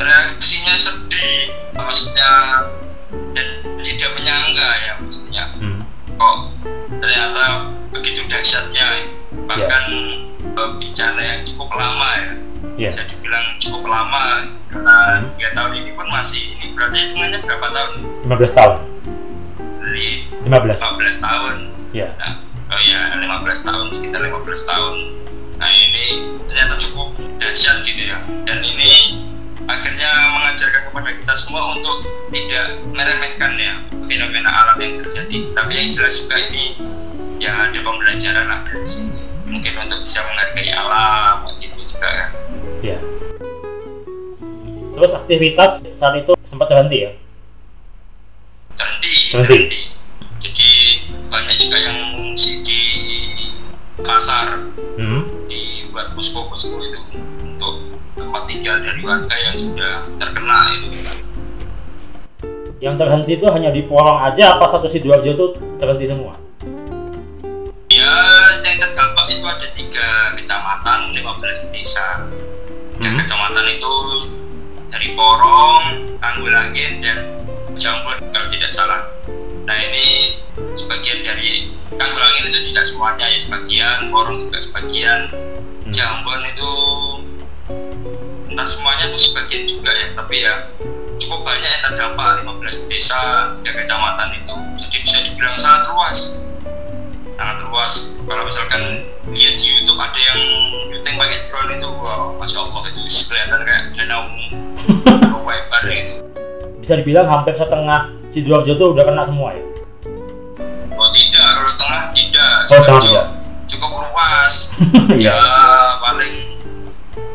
reaksinya 0.00 0.74
sedih. 0.76 1.52
Maksudnya? 1.76 2.32
Dan 3.36 3.48
tidak 3.84 4.10
menyangka 4.16 4.68
ya 4.86 4.92
maksudnya. 5.00 5.44
Hmm. 5.58 5.82
kok 6.20 6.36
ternyata 7.00 7.72
begitu 7.92 8.24
dahsyatnya. 8.28 9.08
Bahkan 9.48 9.84
eh, 10.42 10.70
bencana 10.80 11.20
yang 11.20 11.40
cukup 11.44 11.70
lama 11.76 12.08
ya. 12.16 12.32
Ya. 12.76 12.90
bisa 12.92 13.04
dibilang 13.08 13.46
cukup 13.60 13.84
lama. 13.88 14.48
Karena 14.68 14.96
tiga 15.36 15.48
tahun 15.56 15.72
ini 15.80 15.90
pun 15.96 16.06
masih 16.08 16.56
ini. 16.56 16.76
Berarti 16.76 16.96
hitungannya 17.08 17.38
berapa 17.44 17.66
tahun? 17.72 17.92
15 18.28 18.58
tahun. 18.58 18.74
dari 19.80 20.08
15. 20.46 20.80
15 20.80 21.26
tahun. 21.26 21.54
Ya. 21.90 22.08
nah, 22.20 22.38
oh 22.70 22.80
ya 22.80 23.18
15 23.18 23.68
tahun 23.68 23.86
sekitar 23.90 24.20
15 24.22 24.70
tahun. 24.70 24.94
Nah 25.58 25.70
ini 25.72 26.06
ternyata 26.48 26.74
cukup 26.80 27.16
dahsyat 27.40 27.82
gitu 27.84 28.02
ya. 28.08 28.18
Dan 28.46 28.62
ini 28.64 29.20
akhirnya 29.66 30.10
mengajarkan 30.40 30.82
kepada 30.88 31.10
kita 31.16 31.34
semua 31.36 31.76
untuk 31.76 32.06
tidak 32.32 32.80
meremehkan 32.92 33.52
ya 33.60 33.74
fenomena 34.06 34.50
alam 34.52 34.78
yang 34.80 35.02
terjadi. 35.04 35.52
Tapi 35.52 35.72
yang 35.74 35.88
jelas 35.92 36.14
juga 36.24 36.36
ini 36.48 36.64
ya 37.40 37.68
ada 37.68 37.78
pembelajaran 37.80 38.46
lah 38.46 38.60
dari 38.68 38.88
sini 38.88 39.19
mungkin 39.50 39.72
untuk 39.76 39.98
bisa 40.00 40.22
menghargai 40.22 40.70
alam 40.70 41.34
gitu 41.58 41.78
juga 41.82 42.08
kan 42.08 42.28
Ya. 42.80 42.96
Terus 44.90 45.12
aktivitas 45.12 45.70
saat 45.92 46.16
itu 46.16 46.32
sempat 46.42 46.66
terhenti 46.66 46.98
ya? 47.00 47.12
terhenti 48.72 49.12
Terhenti. 49.30 49.78
jadi 50.38 50.68
banyak 51.26 51.56
juga 51.58 51.76
yang 51.78 51.96
mengungsi 52.08 52.62
di 52.62 52.82
pasar 53.98 54.64
Hmm. 54.94 55.24
dibuat 55.44 56.12
posko-posko 56.12 56.76
itu 56.82 57.00
untuk 57.42 57.74
tempat 58.14 58.42
tinggal 58.46 58.76
dari 58.78 59.00
warga 59.00 59.32
yang 59.34 59.54
sudah 59.54 59.94
terkena 60.16 60.58
itu 60.74 60.88
Yang 62.78 62.94
terhenti 62.96 63.30
itu 63.34 63.46
hanya 63.46 63.68
di 63.68 63.82
Porong 63.82 64.18
aja 64.18 64.56
apa 64.56 64.64
satu 64.64 64.88
Sidoarjo 64.88 65.30
itu 65.30 65.46
terhenti 65.76 66.06
semua? 66.06 66.32
ya 67.90 68.12
yang 68.62 68.78
terdampak 68.78 69.19
ada 69.50 69.66
tiga 69.74 70.08
kecamatan 70.38 71.10
15 71.10 71.74
desa. 71.74 72.26
Tiga 72.96 73.10
Hmm. 73.10 73.18
kecamatan 73.18 73.66
itu 73.74 73.94
dari 74.90 75.08
Porong, 75.16 75.84
Tanggulangin 76.20 77.00
dan 77.02 77.18
Jambon 77.74 78.20
kalau 78.30 78.48
tidak 78.52 78.70
salah. 78.70 79.08
Nah 79.64 79.76
ini 79.78 80.36
sebagian 80.76 81.24
dari 81.24 81.72
Tanggulangin 81.94 82.52
itu 82.52 82.70
tidak 82.70 82.84
semuanya 82.86 83.26
ya 83.26 83.38
sebagian 83.40 84.12
Porong 84.12 84.38
juga 84.38 84.58
sebagian 84.60 85.20
Hmm. 85.30 85.90
Jambon 85.90 86.40
itu 86.46 86.72
entah 88.50 88.68
semuanya 88.68 89.10
itu 89.10 89.18
sebagian 89.18 89.64
juga 89.66 89.90
ya. 89.90 90.06
Tapi 90.14 90.34
ya 90.44 90.54
cukup 91.18 91.42
banyak 91.42 91.66
yang 91.66 91.82
terdampak 91.90 92.44
15 92.44 92.86
desa 92.86 93.20
tiga 93.58 93.72
kecamatan 93.80 94.28
itu. 94.38 94.54
Jadi 94.86 94.96
bisa 95.02 95.18
dibilang 95.24 95.56
sangat 95.58 95.88
luas. 95.88 96.18
Sangat 97.34 97.58
luas. 97.64 97.94
Kalau 98.28 98.42
misalkan 98.44 98.82
lihat 99.30 99.54
di 99.54 99.66
YouTube 99.70 99.96
ada 99.96 100.18
yang 100.20 100.38
syuting 100.88 101.14
pakai 101.16 101.38
drone 101.44 101.70
itu 101.72 101.88
wow 101.88 102.34
masya 102.36 102.58
Allah 102.60 102.82
itu 102.86 103.00
kelihatan 103.00 103.60
kayak 103.62 103.82
danau 103.94 104.22
lebar 105.46 105.82
itu 105.86 106.14
Bisa 106.78 106.96
dibilang 106.96 107.26
hampir 107.26 107.52
setengah 107.52 108.08
Sidoarjo 108.26 108.72
itu 108.72 108.84
udah 108.86 109.02
kena 109.02 109.22
semua 109.22 109.52
ya? 109.52 109.62
oh 110.92 111.08
tidak 111.10 111.46
kalau 111.52 111.68
setengah 111.68 112.02
tidak 112.10 112.52
Oh, 112.60 112.66
setengah 112.68 113.00
tidak. 113.02 113.26
cukup 113.66 113.90
luas 114.02 114.54
Iya. 115.20 115.34
ya 115.34 115.40
paling 116.00 116.34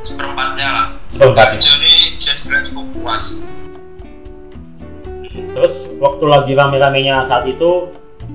seperempatnya 0.01 0.67
lah 0.67 0.87
Seperempatnya. 1.07 1.59
jadi 1.59 1.93
bisa 2.13 2.31
dibilang 2.37 2.63
cukup 2.65 2.85
luas 2.95 3.25
Terus 5.31 5.73
waktu 5.97 6.25
lagi 6.25 6.51
rame-ramenya 6.51 7.19
saat 7.21 7.43
itu 7.43 7.87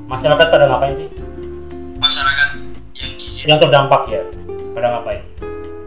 masyarakat 0.06 0.46
pada 0.46 0.64
ngapain 0.66 0.94
sih? 0.94 1.08
masyarakat 1.96 2.48
yang 3.42 3.58
terdampak 3.58 4.02
ya? 4.06 4.22
Pada 4.72 4.86
ngapain? 4.94 5.22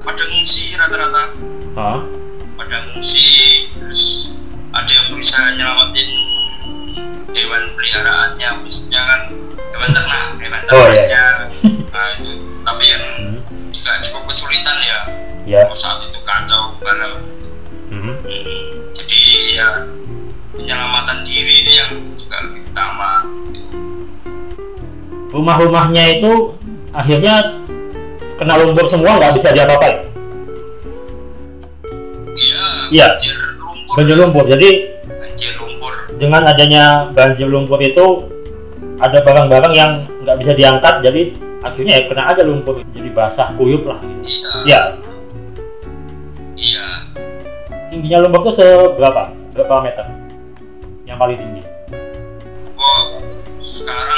pada 0.03 0.19
ngungsi 0.19 0.75
rata-rata 0.75 1.24
Hah? 1.74 2.00
pada 2.53 2.75
ngungsi 2.86 3.24
terus 3.72 4.36
ada 4.69 4.91
yang 4.91 5.07
berusaha 5.10 5.55
nyelamatin 5.55 6.10
hewan 7.31 7.72
peliharaannya 7.72 8.50
maksudnya 8.60 9.00
kan 9.00 9.22
hewan 9.72 9.89
ternak 9.89 10.24
hewan 10.38 10.60
Oh, 10.69 10.91
iya. 10.91 11.07
ternaknya 11.07 11.24
nah 11.88 12.07
itu 12.13 12.31
tapi 12.62 12.83
yang 12.86 13.03
Hmm. 13.15 13.39
juga 13.72 13.91
cukup 14.03 14.24
kesulitan 14.27 14.77
ya 14.79 15.00
Ya. 15.43 15.62
Oh, 15.67 15.75
saat 15.75 16.03
itu 16.03 16.19
kacau 16.22 16.75
balau 16.77 17.24
Hmm. 17.88 18.12
Hmm, 18.12 18.67
jadi 18.91 19.19
ya 19.55 19.69
penyelamatan 20.51 21.24
diri 21.24 21.63
ini 21.63 21.74
yang 21.74 21.89
juga 22.13 22.43
lebih 22.43 22.67
utama 22.67 23.24
Rumah-rumahnya 25.31 26.03
itu 26.13 26.31
akhirnya 26.94 27.60
kena 28.38 28.56
lumpur 28.58 28.86
semua 28.86 29.18
nggak 29.18 29.34
bisa 29.36 29.50
diapa-apain. 29.52 29.98
iya 32.38 32.62
Iya. 32.94 33.08
banjir 33.10 33.36
lumpur 33.58 33.94
Banjir 33.98 34.16
lumpur. 34.18 34.44
Jadi 34.46 34.70
banjir 35.06 35.54
lumpur 35.58 35.94
dengan 36.16 36.42
adanya 36.46 36.84
banjir 37.10 37.48
lumpur 37.50 37.82
itu 37.82 38.30
ada 39.02 39.20
barang-barang 39.20 39.74
yang 39.74 39.92
nggak 40.22 40.38
bisa 40.40 40.54
diangkat 40.54 41.02
jadi 41.02 41.22
akhirnya 41.60 41.94
ya 42.00 42.04
kena 42.06 42.24
aja 42.30 42.42
lumpur 42.46 42.80
jadi 42.92 43.10
basah 43.10 43.52
kuyup 43.58 43.84
lah 43.84 43.98
gitu. 44.00 44.22
iya 44.22 44.50
Ya, 44.64 44.80
iya 46.56 46.86
tingginya 47.90 48.24
lumpur 48.24 48.46
itu 48.46 48.62
seberapa? 48.62 49.34
Berapa 49.54 49.86
meter? 49.86 50.06
Yang 51.06 51.18
paling 51.20 51.38
tinggi? 51.38 51.62
Wah, 52.74 53.02
sekarang 53.62 54.12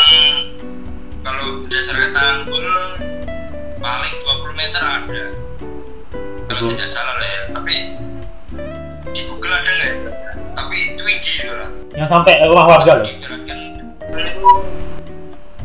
berdasarkan 1.75 2.15
tanggul 2.15 2.63
paling 3.83 4.15
20 4.23 4.55
meter 4.55 4.79
ada. 4.79 5.23
Kalau 6.47 6.71
Betul. 6.71 6.71
tidak 6.71 6.87
salah 6.87 7.15
lah 7.19 7.27
ya. 7.27 7.41
Tapi 7.51 7.75
di 9.11 9.21
Google 9.27 9.51
ada 9.59 9.67
nggak? 9.75 9.91
ya? 9.91 9.95
Tapi 10.55 10.77
tinggi 10.95 11.19
gitu 11.19 11.51
lah. 11.51 11.67
Yang 11.91 12.07
sampai 12.15 12.47
rumah 12.47 12.63
warga 12.63 13.03
loh. 13.03 13.03
Itu 13.03 13.27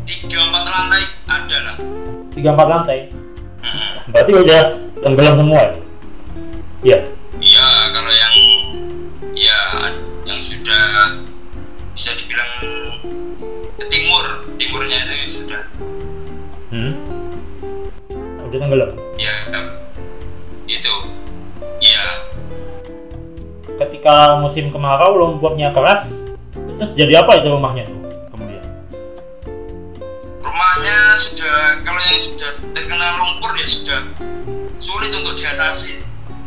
tiga 0.03 0.39
empat 0.51 0.63
lantai 0.67 1.03
ada 1.31 1.57
lah. 1.63 1.75
Tiga 2.35 2.49
empat 2.59 2.67
lantai. 2.67 2.99
Mm-mm. 3.63 4.11
Berarti 4.11 4.31
udah 4.35 4.61
tenggelam 4.99 5.35
semua 5.39 5.59
ya? 5.63 5.71
Iya. 6.83 6.99
Iya, 7.39 7.67
kalau 7.95 8.11
yang 8.11 8.35
ya 9.31 9.59
yang 10.27 10.43
sudah 10.43 11.15
bisa 11.95 12.11
dibilang 12.19 12.51
ke 13.79 13.85
timur, 13.87 14.43
timurnya 14.59 15.07
itu 15.07 15.47
sudah 15.47 15.63
Hmm. 16.71 16.93
Udah 18.41 18.57
tenggelam. 18.57 18.91
ya 19.15 19.31
itu 20.65 20.93
ya 21.79 22.03
Ketika 23.75 24.37
musim 24.37 24.69
kemarau 24.69 25.15
lumpurnya 25.15 25.71
keras, 25.71 26.21
terus 26.53 26.93
jadi 26.93 27.19
apa 27.19 27.37
itu 27.37 27.49
rumahnya 27.49 27.83
tuh 27.85 27.97
kemudian? 28.29 28.63
rumahnya 30.39 30.97
sudah 31.15 31.81
kalau 31.81 31.99
yang 31.99 32.19
sudah 32.19 32.49
terkena 32.71 33.07
lumpur 33.17 33.51
ya 33.53 33.65
sudah 33.65 33.99
sulit 34.77 35.11
untuk 35.11 35.33
diatasi 35.33 36.01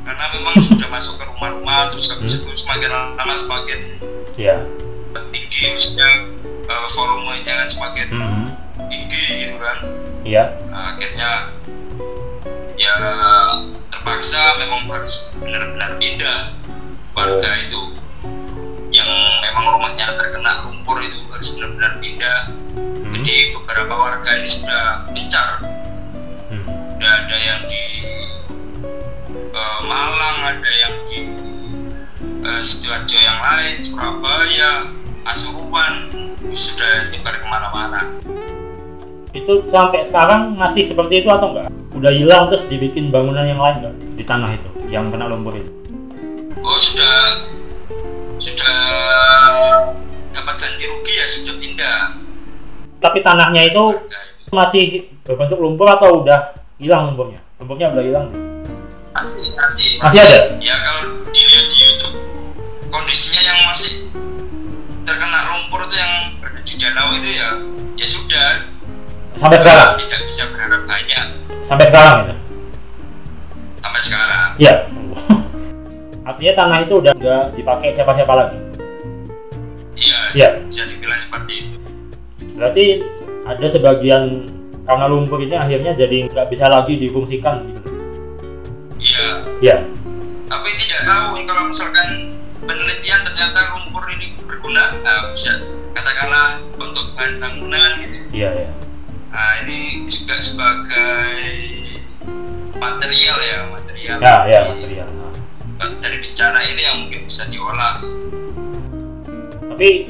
karena 0.04 0.24
memang 0.32 0.54
sudah 0.68 0.88
masuk 0.88 1.14
ke 1.16 1.24
rumah-rumah 1.26 1.90
terus 1.90 2.08
habis 2.08 2.38
itu 2.38 2.48
semakin 2.54 2.88
lama 2.90 3.34
semakin 3.34 3.78
Ya. 4.34 4.62
tinggi 5.30 5.70
maksudnya 5.70 6.10
eh, 6.64 6.86
volumenya 6.90 7.52
kan 7.56 7.68
semakin 7.68 8.06
Hmm. 8.10 8.46
Gitu 9.14 9.56
kan 9.58 9.78
Iya. 10.24 10.44
Nah, 10.72 10.96
akhirnya 10.96 11.30
ya 12.74 12.94
terpaksa 13.88 14.56
memang 14.56 14.88
harus 14.88 15.36
benar-benar 15.36 16.00
pindah 16.00 16.38
warga 17.12 17.44
Oh. 17.46 17.62
itu 17.62 17.80
yang 18.90 19.08
memang 19.40 19.78
rumahnya 19.78 20.16
terkena 20.16 20.64
lumpur 20.64 20.98
itu 20.98 21.20
harus 21.28 21.54
benar-benar 21.54 21.92
pindah 22.00 22.38
Hmm. 22.74 23.12
jadi 23.14 23.54
beberapa 23.54 23.94
warga 23.94 24.30
ini 24.34 24.48
sudah 24.48 25.06
mencar 25.12 25.62
Hmm. 26.50 26.64
ada 26.98 27.36
yang 27.36 27.62
di 27.68 27.82
eh, 29.54 29.78
Malang 29.84 30.38
ada 30.42 30.70
yang 30.72 30.94
di 31.06 31.20
eh, 32.42 32.60
sidoarjo 32.60 33.18
yang 33.18 33.38
lain 33.38 33.76
Surabaya 33.80 34.72
Pasuruan 35.22 36.10
sudah 36.50 37.08
nyebar 37.08 37.38
ke 37.38 37.46
mana-mana 37.46 38.02
Itu 39.34 39.66
sampai 39.66 40.00
sekarang 40.00 40.54
masih 40.54 40.86
seperti 40.86 41.20
itu 41.20 41.28
atau 41.28 41.50
enggak? 41.50 41.66
Udah 41.90 42.10
hilang 42.10 42.46
terus 42.46 42.62
dibikin 42.66 43.10
bangunan 43.10 43.42
yang 43.42 43.58
lain 43.58 43.82
enggak 43.82 43.94
di 44.14 44.22
tanah 44.22 44.50
itu 44.54 44.68
yang 44.88 45.10
kena 45.10 45.26
lumpur 45.26 45.54
itu? 45.54 45.70
oh 46.64 46.78
sudah 46.80 47.44
sudah 48.40 48.76
dapat 50.30 50.54
ganti 50.56 50.84
rugi 50.86 51.12
ya 51.12 51.26
sudah 51.28 51.54
pindah 51.58 51.98
Tapi 52.96 53.20
tanahnya 53.20 53.68
itu 53.68 54.00
masih 54.48 55.12
berbentuk 55.26 55.60
lumpur 55.60 55.84
atau 55.84 56.24
udah 56.24 56.56
hilang 56.78 57.12
lumpurnya? 57.12 57.36
Lumpurnya 57.60 57.92
udah 57.92 58.00
hilang. 58.00 58.26
masih 59.12 59.52
masih 59.52 59.88
Masih 60.00 60.20
ada? 60.24 60.40
ya 60.58 60.74
kalau 60.80 61.02
dilihat 61.28 61.66
di 61.68 61.78
YouTube 61.84 62.16
kondisinya 62.88 63.40
yang 63.44 63.58
masih 63.68 64.08
terkena 65.04 65.40
lumpur 65.52 65.84
itu 65.84 65.94
yang 65.94 66.12
berada 66.40 66.60
di 66.64 66.74
danau 66.80 67.08
itu 67.12 67.28
ya 67.28 67.48
ya 67.94 68.06
sudah 68.08 68.46
Sampai 69.34 69.58
sekarang? 69.58 69.98
tidak 69.98 70.20
bisa 70.24 70.42
berharap 70.48 70.82
banyak 70.84 71.26
Sampai 71.60 71.86
sekarang 71.86 72.16
itu? 72.22 72.34
sampai 73.76 74.00
sekarang 74.00 74.48
Iya. 74.56 74.74
Artinya 76.28 76.52
tanah 76.56 76.78
itu 76.80 76.94
udah 76.96 77.12
nggak 77.12 77.44
dipakai 77.52 77.88
siapa-siapa 77.90 78.32
lagi. 78.32 78.56
iya 79.94 80.18
Iya. 80.32 80.48
bisa 80.64 80.82
dibilang 80.86 81.18
seperti 81.18 81.52
itu 81.60 81.76
Berarti 82.54 82.84
ada 83.44 83.66
sebagian 83.66 84.22
karena 84.82 85.06
lumpur 85.06 85.38
ini 85.38 85.54
akhirnya 85.54 85.92
jadi 85.92 86.28
nggak 86.28 86.46
bisa 86.48 86.66
lagi 86.66 86.94
difungsikan 86.94 87.60
gitu. 87.62 87.80
iya 88.98 89.26
Iya. 89.60 89.76
tapi 90.44 90.68
tidak 90.76 91.02
tahu 91.02 91.40
kalau 91.42 91.62
misalkan 91.66 92.08
penelitian 92.60 93.20
ternyata 93.22 93.58
lumpur 93.74 94.04
ini 94.10 94.36
berguna 94.38 94.92
nah, 94.98 95.28
bisa 95.30 95.56
katakanlah 95.90 96.60
untuk 96.74 97.10
bahan 97.12 97.32
bangunan 97.36 97.90
gitu 97.98 98.16
Iya, 98.34 98.50
iya. 98.56 98.70
Nah 99.34 99.58
ini 99.66 100.06
juga 100.06 100.38
sebagai 100.38 101.42
material 102.78 103.38
ya 103.42 103.58
material 103.66 104.16
Ya, 104.20 104.36
ya, 104.44 104.60
material. 104.68 105.08
Dari 105.80 106.16
bencana 106.20 106.60
ini 106.60 106.82
yang 106.84 106.96
mungkin 107.08 107.24
bisa 107.24 107.48
diolah 107.48 108.04
Tapi 109.64 110.06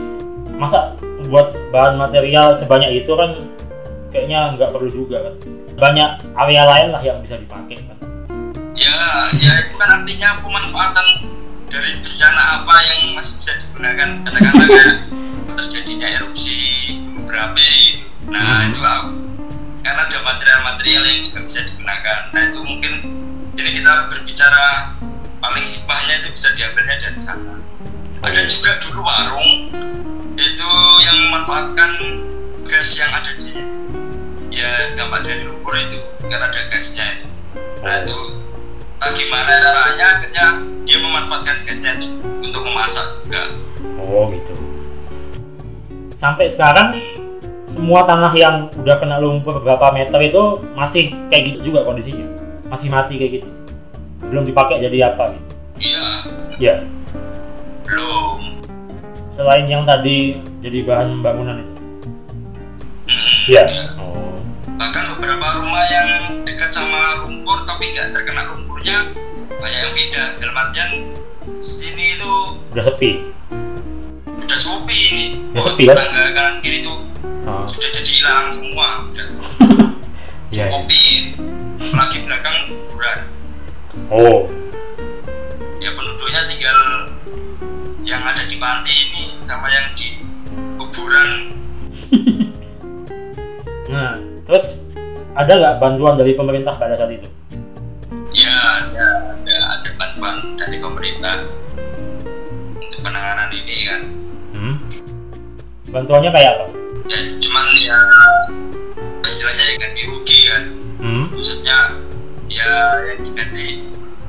masa 0.59 0.99
buat 1.31 1.55
bahan 1.71 1.97
material 1.97 2.53
sebanyak 2.59 3.01
itu 3.01 3.13
kan 3.15 3.33
kayaknya 4.13 4.59
nggak 4.59 4.71
perlu 4.75 4.91
juga 4.91 5.31
kan. 5.31 5.35
Banyak 5.79 6.11
area 6.37 6.63
lain 6.69 6.89
lah 6.93 7.01
yang 7.01 7.19
bisa 7.25 7.41
dipakai 7.41 7.81
kan. 7.81 7.97
ya 8.75 8.99
ya 9.39 9.53
itu 9.63 9.75
kan 9.79 10.03
artinya 10.03 10.35
pemanfaatan 10.43 11.07
dari 11.71 11.95
bencana 12.03 12.43
apa 12.61 12.75
yang 12.91 13.15
masih 13.15 13.39
bisa 13.39 13.53
digunakan 13.63 14.09
katakanlah 14.27 14.67
kayak 14.67 14.95
terjadinya 15.55 16.09
erupsi 16.11 16.59
gunung 16.99 17.25
berapi. 17.31 17.74
Nah 18.29 18.65
Hmm. 18.65 18.69
itu 18.73 18.81
ah, 18.81 19.05
karena 19.85 20.01
ada 20.09 20.19
material-material 20.25 21.03
yang 21.05 21.21
juga 21.21 21.41
bisa 21.45 21.61
digunakan. 21.69 22.19
Nah 22.33 22.43
itu 22.49 22.61
mungkin 22.65 22.93
jadi 23.55 23.71
kita 23.81 23.93
berbicara 24.09 24.65
paling 25.45 25.65
hikmahnya 25.69 26.15
itu 26.25 26.29
bisa 26.33 26.49
diambilnya 26.57 26.97
dari 27.05 27.21
sana. 27.21 27.55
Ada 28.25 28.41
juga 28.49 28.81
dulu 28.81 29.01
warung 29.05 29.51
itu 30.35 30.71
yang 31.05 31.17
memanfaatkan 31.29 31.91
gas 32.67 32.97
yang 32.97 33.13
ada 33.13 33.31
di 33.37 33.53
ya 34.51 34.97
dampak 34.97 35.23
dari 35.29 35.45
lumpur 35.45 35.77
itu 35.77 36.01
karena 36.25 36.49
ada 36.49 36.61
gasnya. 36.73 37.21
Itu 37.21 37.29
nah 37.85 37.95
itu 38.01 38.17
nah, 38.99 39.11
gimana 39.13 39.53
caranya? 39.61 40.07
Akhirnya 40.17 40.47
dia 40.89 40.99
memanfaatkan 41.05 41.57
gasnya 41.69 41.91
itu 42.01 42.09
untuk 42.41 42.65
memasak 42.65 43.07
juga. 43.21 43.53
Oh 44.01 44.33
gitu. 44.33 44.57
Sampai 46.17 46.49
sekarang 46.49 46.97
semua 47.75 48.07
tanah 48.07 48.31
yang 48.33 48.71
udah 48.79 48.97
kena 48.97 49.19
lumpur 49.19 49.59
beberapa 49.59 49.91
meter 49.91 50.23
itu 50.23 50.43
masih 50.73 51.11
kayak 51.27 51.43
gitu 51.51 51.75
juga 51.75 51.83
kondisinya. 51.83 52.23
Masih 52.71 52.87
mati 52.87 53.19
kayak 53.19 53.43
gitu. 53.43 53.49
Belum 54.31 54.47
dipakai 54.47 54.79
jadi 54.79 55.11
apa 55.11 55.35
gitu. 55.35 55.47
iya 55.83 56.07
Ya, 56.55 56.75
belum 57.83 58.63
selain 59.27 59.67
yang 59.67 59.83
tadi 59.83 60.39
jadi 60.63 60.87
bahan 60.87 61.19
bangunan 61.19 61.59
itu. 61.61 61.73
Iya. 63.51 63.65
Ya. 63.67 63.85
Oh. 63.99 64.39
bahkan 64.75 65.07
beberapa 65.19 65.47
rumah 65.59 65.85
yang 65.87 66.09
dekat 66.43 66.71
sama 66.71 67.23
lumpur 67.23 67.63
tapi 67.63 67.91
nggak 67.91 68.11
terkena 68.11 68.43
lumpurnya 68.49 69.11
banyak 69.51 69.81
yang 69.83 69.93
pindah 69.93 70.27
dalam 70.35 70.55
artian 70.57 70.91
sini 71.59 72.15
itu 72.17 72.33
Udah 72.71 72.85
sepi. 72.85 73.11
udah 74.41 74.59
sepi 74.59 74.99
ini 75.05 75.25
Ya, 75.53 75.61
sepi 75.61 75.83
kan? 75.87 75.99
Hilang 78.44 78.52
semua 78.52 78.88
udah 79.09 79.28
Iya. 80.52 80.68
iya. 80.68 80.70
kopi 80.70 81.02
lagi 81.96 82.18
belakang 82.22 82.57
kuburan 82.68 83.18
Oh. 84.12 84.44
ya 85.80 85.90
penduduknya 85.90 86.40
tinggal 86.46 86.78
yang 88.04 88.20
ada 88.20 88.44
di 88.44 88.61
panti 88.61 88.92
ini 88.92 89.24
sama 89.40 89.72
yang 89.72 89.88
di 89.96 90.20
kuburan 90.76 91.30
Nah, 93.87 94.18
terus 94.42 94.76
ada 95.33 95.52
nggak 95.54 95.76
bantuan 95.78 96.18
dari 96.18 96.35
pemerintah 96.35 96.74
pada 96.74 96.92
saat 96.94 97.14
itu? 97.14 97.28
ya 98.35 98.50
ada 98.83 99.07
ada, 99.33 99.57
ada 99.78 99.90
bantuan 99.94 100.37
dari 100.59 100.83
pemerintah 100.83 101.46
untuk 102.76 103.00
penanganan 103.00 103.48
ini 103.48 103.76
kan 103.88 104.00
Hmm. 104.54 104.76
Bantuannya 105.88 106.30
kayak 106.30 106.50
apa? 106.52 106.66
Ya 107.14 107.38
cuman 107.38 107.66
ya 107.77 107.98
istilahnya 109.22 109.64
ya 109.64 109.74
ganti 109.79 110.03
rugi 110.05 110.38
kan 110.46 110.62
Hmm. 110.94 111.29
maksudnya 111.29 111.79
ya 112.48 112.70
yang 113.05 113.20
diganti 113.20 113.66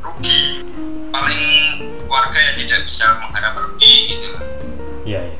rugi 0.01 0.39
paling 1.07 1.43
warga 2.05 2.35
yang 2.35 2.55
tidak 2.59 2.79
bisa 2.83 3.05
mengharap 3.17 3.53
lebih 3.55 3.95
gitu 4.11 4.29
Iya, 5.05 5.21
iya. 5.21 5.37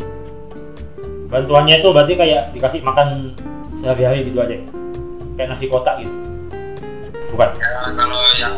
Bantuannya 1.26 1.82
itu 1.82 1.90
berarti 1.90 2.14
kayak 2.14 2.54
dikasih 2.54 2.86
makan 2.86 3.34
sehari-hari 3.74 4.22
gitu 4.24 4.38
aja. 4.38 4.56
ya? 4.56 4.64
Kayak 5.36 5.48
nasi 5.52 5.66
kotak 5.66 5.98
gitu. 6.00 6.14
Bukan. 7.34 7.50
ya 7.58 7.90
kalau 7.92 8.22
yang 8.38 8.54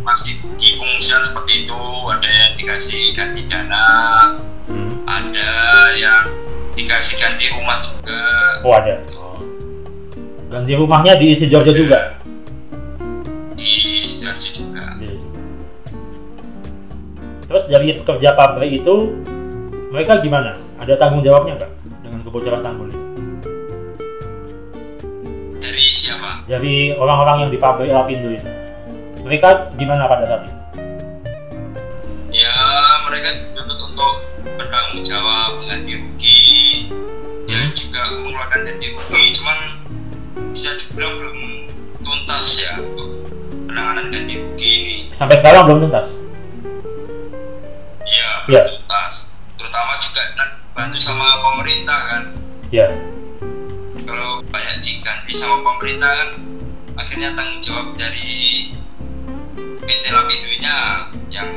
masih 0.00 0.34
di 0.56 0.74
pengungsian 0.74 1.20
seperti 1.22 1.68
itu 1.68 1.78
ada 2.08 2.26
yang 2.26 2.52
dikasih 2.56 3.12
ganti 3.12 3.44
dana 3.46 3.84
Hmm. 4.64 4.90
ada 5.04 5.52
yang 5.94 6.24
dikasih 6.98 7.16
ganti 7.22 7.46
rumah 7.54 7.78
juga 7.78 8.18
Oh, 8.58 8.74
ada. 8.74 8.98
Oh. 9.14 9.38
Ganti 10.50 10.74
rumahnya 10.74 11.14
di 11.14 11.30
Sidoarjo 11.30 11.70
juga. 11.70 12.18
di 13.54 14.02
sidoarjo 14.02 14.50
juga 14.50 14.82
Di- 14.98 15.14
Terus 17.46 17.64
dari 17.66 17.94
pekerja 17.94 18.34
pabrik 18.34 18.82
itu 18.82 19.14
mereka 19.88 20.18
gimana? 20.18 20.58
ada 20.74 20.94
tanggung 20.94 21.22
jawabnya 21.22 21.54
nggak 21.54 21.70
dengan 22.02 22.20
kebocoran 22.22 22.60
tanggul 22.60 22.86
ini? 22.88 22.98
dari 25.56 25.84
siapa 25.88 26.42
Dari 26.46 26.74
orang-orang 26.92 27.46
yang 27.46 27.50
di 27.50 27.58
pabrik 27.58 27.90
Lapindo 27.90 28.26
ini. 28.28 28.50
Mereka 29.22 29.48
gimana 29.76 30.02
pada 30.04 30.24
saat 30.24 30.42
itu? 30.42 30.56
ya 32.34 32.54
mereka 33.04 33.34
dituntut 33.34 33.78
untuk 33.84 34.12
bertanggung 34.56 35.02
jawab 35.02 35.60
ganti 35.62 35.92
rugi 35.94 36.38
ya 37.44 37.58
Hmm. 37.58 37.72
juga 37.72 38.00
mengeluarkan 38.14 38.60
ganti 38.62 38.86
rugi 38.90 39.22
cuman 39.34 39.58
bisa 40.50 40.70
dibilang 40.76 41.14
belum 41.16 41.38
tuntas 41.98 42.48
ya 42.58 42.72
untuk 42.78 43.08
penanganan 43.64 44.06
ganti 44.08 44.34
rugi 44.36 44.72
ini 44.72 44.96
Sampai 45.10 45.36
sekarang 45.36 45.64
belum 45.64 45.80
tuntas. 45.82 46.06
ya 48.04 48.28
Ya. 48.46 48.62
belum 48.62 48.80
tuntas 48.80 49.14
terutama 49.54 49.92
juga 49.98 50.22
kan 50.34 50.48
bantu 50.72 50.98
sama 50.98 51.26
pemerintah 51.42 52.00
kan 52.06 52.22
Ya, 52.68 52.84
kalau 54.04 54.44
banyak 54.44 54.76
diganti 54.78 55.32
sama 55.32 55.64
pemerintah 55.64 56.12
kan 56.12 56.30
akhirnya 56.94 57.32
tanggung 57.32 57.60
jawab 57.60 57.96
dari 57.96 58.68
PT 59.80 60.04
Lapindo-nya 60.06 60.76
yang 61.28 61.48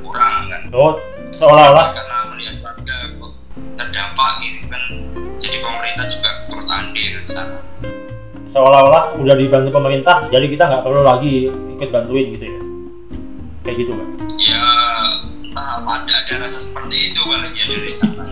kurang 0.00 0.48
kan 0.48 0.62
oh 0.72 0.96
seolah-olah 1.38 1.86
karena 1.94 2.16
melihat 2.34 2.56
warga 2.66 2.96
kok 3.14 3.32
terdampak 3.78 4.32
gitu 4.42 4.66
kan 4.66 4.82
jadi 5.38 5.56
pemerintah 5.62 6.04
juga 6.10 6.30
turut 6.50 6.66
andil 6.66 7.14
di 7.22 7.28
sana 7.30 7.56
seolah-olah 8.48 9.20
udah 9.20 9.36
dibantu 9.36 9.68
pemerintah, 9.68 10.24
jadi 10.32 10.48
kita 10.48 10.72
nggak 10.72 10.80
perlu 10.80 11.04
lagi 11.04 11.52
ikut 11.52 11.88
bantuin 11.92 12.32
gitu 12.32 12.48
ya. 12.48 12.60
Kayak 13.60 13.76
gitu 13.84 13.92
kan? 13.92 14.08
ya 14.40 14.64
entah 15.44 15.82
apa 15.84 15.90
ada 16.00 16.14
ada 16.24 16.34
rasa 16.46 16.58
seperti 16.62 17.12
itu 17.12 17.20
kali 17.20 17.52
ya 17.52 17.64
dari 17.68 17.92
sana 17.92 18.24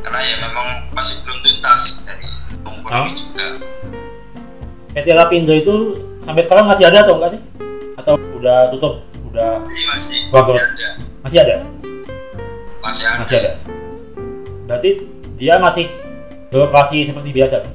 karena 0.00 0.18
ya 0.22 0.34
memang 0.40 0.66
masih 0.96 1.20
belum 1.26 1.38
tuntas 1.44 2.08
dari 2.08 2.26
lumpur 2.64 2.88
Oh. 2.88 3.04
ini 3.10 3.18
juga 3.18 3.46
PT 4.96 5.06
Lapindo 5.12 5.52
itu 5.52 5.74
sampai 6.24 6.40
sekarang 6.40 6.70
masih 6.70 6.88
ada 6.88 7.04
atau 7.04 7.20
enggak 7.20 7.36
sih? 7.36 7.40
Atau 8.00 8.14
udah 8.16 8.72
tutup? 8.72 9.04
Udah 9.28 9.60
ini 9.68 9.84
masih 9.84 10.18
masih 10.32 10.54
ada 10.56 10.88
masih 11.20 11.38
ada? 11.44 11.56
Masih 12.86 13.04
ada 13.10 13.18
Masih 13.18 13.36
ada. 13.42 13.52
Berarti 14.66 14.90
dia 15.34 15.54
masih 15.58 15.86
beroperasi 16.50 17.02
seperti 17.06 17.30
biasa? 17.34 17.66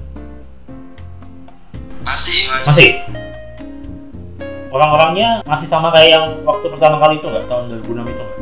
Masih 2.02 2.50
masih, 2.50 2.68
Masih. 2.72 2.90
Orang-orangnya 4.72 5.44
masih 5.44 5.68
sama 5.68 5.92
kayak 5.92 6.10
yang 6.16 6.26
waktu 6.48 6.72
pertama 6.72 6.96
kali 7.04 7.20
itu 7.20 7.28
nggak 7.28 7.46
tahun 7.52 7.84
2006 7.84 8.08
itu 8.08 8.22
nggak? 8.24 8.40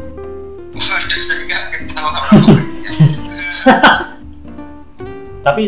Waduh, 0.79 1.19
saya 1.19 1.39
nggak 1.49 1.63
kenal 1.73 2.07
Tapi 5.45 5.63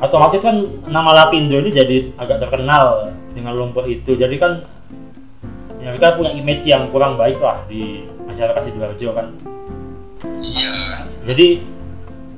otomatis 0.00 0.40
kan 0.40 0.56
nama 0.88 1.10
Lapindo 1.12 1.60
ini 1.60 1.70
jadi 1.70 1.96
agak 2.16 2.40
terkenal 2.48 3.12
dengan 3.36 3.52
lumpur 3.52 3.84
itu. 3.84 4.16
Jadi 4.16 4.40
kan 4.40 4.64
ya 5.78 5.92
mereka 5.92 6.16
punya 6.16 6.32
image 6.34 6.64
yang 6.64 6.88
kurang 6.88 7.20
baik 7.20 7.36
lah 7.38 7.62
di 7.68 8.08
masyarakat 8.24 8.64
sidoarjo 8.64 9.12
kan. 9.12 9.57
Iya 10.40 11.04
Jadi 11.24 11.60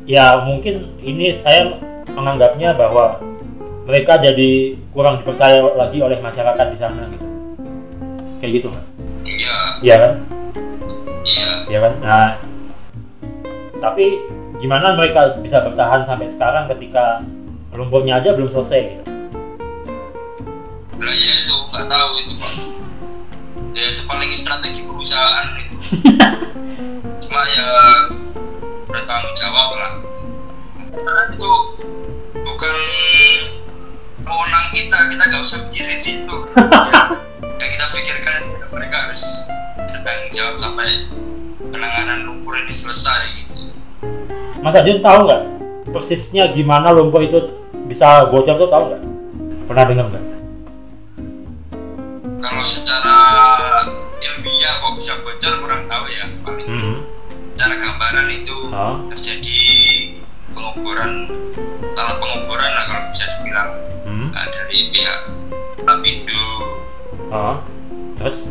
ya 0.05 0.43
mungkin 0.43 0.99
ini 0.99 1.31
saya 1.33 1.79
menganggapnya 2.11 2.75
bahwa 2.75 3.23
mereka 3.87 4.19
jadi 4.19 4.77
kurang 4.91 5.23
dipercaya 5.23 5.63
lagi 5.75 6.03
oleh 6.03 6.19
masyarakat 6.19 6.67
di 6.71 6.79
sana 6.79 7.07
gitu. 7.11 7.27
Kayak 8.41 8.53
gitu 8.61 8.67
nggak? 8.71 8.87
iya 9.25 9.57
Iya 9.81 9.95
kan? 9.97 10.13
iya 11.25 11.49
Iya 11.71 11.79
kan? 11.81 11.93
Nah, 12.03 12.29
tapi 13.79 14.21
gimana 14.59 14.93
mereka 14.93 15.39
bisa 15.41 15.63
bertahan 15.63 16.05
sampai 16.05 16.29
sekarang 16.29 16.69
ketika 16.69 17.23
lumpurnya 17.73 18.19
aja 18.19 18.35
belum 18.35 18.51
selesai 18.51 18.81
gitu? 18.99 19.05
Ya 21.01 21.35
itu 21.41 21.55
nggak 21.73 21.87
tahu 21.89 22.11
itu 22.21 22.33
pak. 22.37 22.53
Ya 23.73 23.85
itu 23.95 24.03
paling 24.05 24.31
strategi 24.37 24.85
perusahaan 24.85 25.47
itu. 25.57 25.75
Cuma 27.41 27.57
ya 27.57 27.73
bertanggung 28.85 29.33
jawab 29.33 29.73
lah. 29.81 29.93
Itu 31.33 31.53
bukan 32.37 32.77
wewenang 34.29 34.67
kita, 34.77 35.09
kita 35.09 35.23
nggak 35.25 35.41
usah 35.41 35.73
pikirin 35.73 36.05
itu. 36.05 36.37
ya, 37.65 37.65
kita 37.65 37.87
pikirkan 37.97 38.45
mereka 38.69 39.09
harus 39.09 39.25
bertanggung 39.73 40.33
jawab 40.37 40.55
sampai 40.61 41.09
penanganan 41.65 42.29
lumpur 42.29 42.61
ini 42.61 42.77
selesai. 42.77 43.33
Gitu. 43.33 43.73
Mas 44.61 44.77
Ajun 44.77 45.01
tahu 45.01 45.25
nggak 45.25 45.43
persisnya 45.97 46.53
gimana 46.53 46.93
lumpur 46.93 47.25
itu 47.25 47.57
bisa 47.89 48.29
bocor 48.29 48.61
tuh 48.61 48.69
tahu 48.69 48.85
nggak? 48.93 49.03
Pernah 49.65 49.85
dengar 49.89 50.07
nggak? 50.13 50.25
Kalau 52.37 52.65
secara 52.69 53.17
ilmiah 54.21 54.77
kok 54.85 54.93
bisa 55.01 55.17
bocor 55.25 55.53
kurang 55.65 55.89
tahu 55.89 56.05
ya. 56.13 56.29
Secara 57.71 57.87
gambaran 57.87 58.27
itu 58.35 58.57
Oh. 58.67 58.99
terjadi 59.15 59.63
penguburan 60.51 61.31
salah 61.95 62.19
penguburan 62.19 62.67
lah 62.67 62.83
kalau 62.83 63.03
bisa 63.07 63.25
dibilang 63.31 63.71
Hmm. 64.03 64.29
nah, 64.35 64.43
dari 64.43 64.91
pihak 64.91 65.21
Lapindo 65.87 66.43
Oh. 67.31 67.63
Terus? 68.19 68.51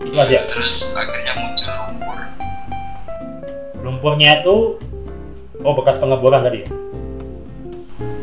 Itu 0.00 0.16
aja. 0.16 0.48
terus 0.48 0.96
akhirnya 0.96 1.36
muncul 1.36 1.68
lumpur 1.68 2.18
Lumpurnya 3.84 4.40
itu 4.40 4.80
oh 5.60 5.72
bekas 5.76 6.00
pengeboran 6.00 6.40
tadi 6.40 6.64
ya? 6.64 6.68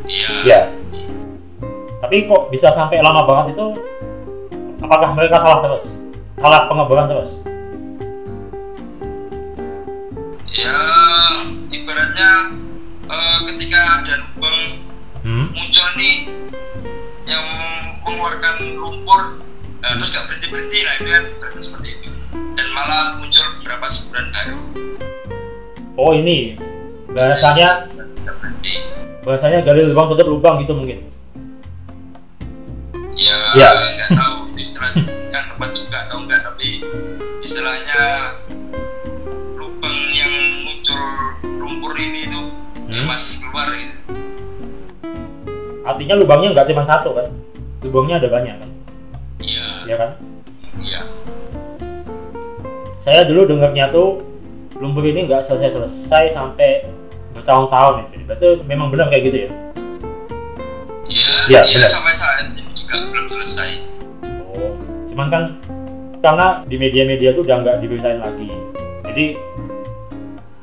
iya 0.10 0.30
Iya. 0.42 0.60
Tapi 2.02 2.26
kok 2.26 2.50
bisa 2.50 2.74
sampai 2.74 2.98
lama 2.98 3.22
banget 3.22 3.54
itu? 3.54 3.78
Apakah 4.82 5.14
mereka 5.14 5.38
salah 5.38 5.62
terus? 5.62 5.94
Salah 6.36 6.66
pengeboran 6.66 7.06
terus? 7.06 7.45
Ya 10.56 10.78
ibaratnya 11.70 12.30
eh, 13.06 13.38
ketika 13.46 13.80
ada 14.02 14.14
lubang 14.26 14.60
Hmm. 15.26 15.50
muncul 15.52 15.90
nih 15.98 16.30
yang 17.26 17.42
mengeluarkan 18.06 18.78
lumpur 18.78 19.42
nah, 19.82 19.98
terus 19.98 20.14
gak 20.14 20.30
berhenti 20.30 20.48
berhenti 20.48 20.80
nah 20.80 20.94
itu 20.94 21.08
kan 21.08 21.24
ibaratnya 21.28 21.64
seperti 21.66 21.90
itu 21.98 22.10
dan 22.54 22.68
malah 22.72 23.18
muncul 23.18 23.42
beberapa 23.58 23.86
semburan 23.90 24.26
baru 24.30 24.58
Oh 25.96 26.14
ini 26.14 26.62
bahasanya 27.10 27.90
bahasanya 29.24 29.66
gali 29.66 29.82
lubang 29.84 30.14
tutup 30.14 30.30
lubang 30.30 30.62
gitu 30.62 30.78
mungkin. 30.78 31.10
ya 33.16 33.40
Ya. 33.56 33.70
nggak 33.98 34.12
tahu 34.12 34.36
itu 34.52 34.60
istilah 34.62 34.92
yang 35.32 35.46
tepat 35.50 35.70
juga 35.74 35.98
atau 36.06 36.18
enggak 36.22 36.46
tapi 36.46 36.86
istilahnya 37.42 38.30
ya 43.16 43.18
masih 43.18 43.36
keluar 43.40 43.68
gitu 43.72 43.96
Artinya 45.86 46.16
lubangnya 46.18 46.50
nggak 46.52 46.68
cuma 46.68 46.84
satu 46.84 47.14
kan? 47.14 47.30
Lubangnya 47.80 48.20
ada 48.20 48.28
banyak 48.28 48.56
kan? 48.60 48.70
iya 49.40 49.66
Ya 49.88 49.96
kan? 49.96 50.12
iya 50.82 51.02
Saya 52.98 53.22
dulu 53.24 53.48
dengarnya 53.48 53.88
tuh 53.88 54.20
lumpur 54.76 55.06
ini 55.06 55.24
nggak 55.24 55.46
selesai-selesai 55.46 56.34
sampai 56.34 56.90
bertahun-tahun 57.32 58.04
itu. 58.04 58.26
Berarti 58.26 58.46
memang 58.66 58.90
benar 58.92 59.08
kayak 59.08 59.24
gitu 59.30 59.38
ya? 59.46 59.50
iya 61.06 61.32
Ya, 61.48 61.60
iya 61.64 61.78
benar. 61.80 61.92
sampai 61.94 62.14
saat 62.18 62.38
ini 62.44 62.66
juga 62.74 62.96
belum 63.06 63.26
selesai 63.30 63.70
Oh, 64.58 64.74
cuman 65.08 65.28
kan 65.30 65.44
karena 66.20 66.66
di 66.66 66.76
media-media 66.76 67.32
tuh 67.32 67.46
udah 67.46 67.62
nggak 67.62 67.78
diberitain 67.80 68.18
lagi. 68.18 68.50
Jadi 69.06 69.38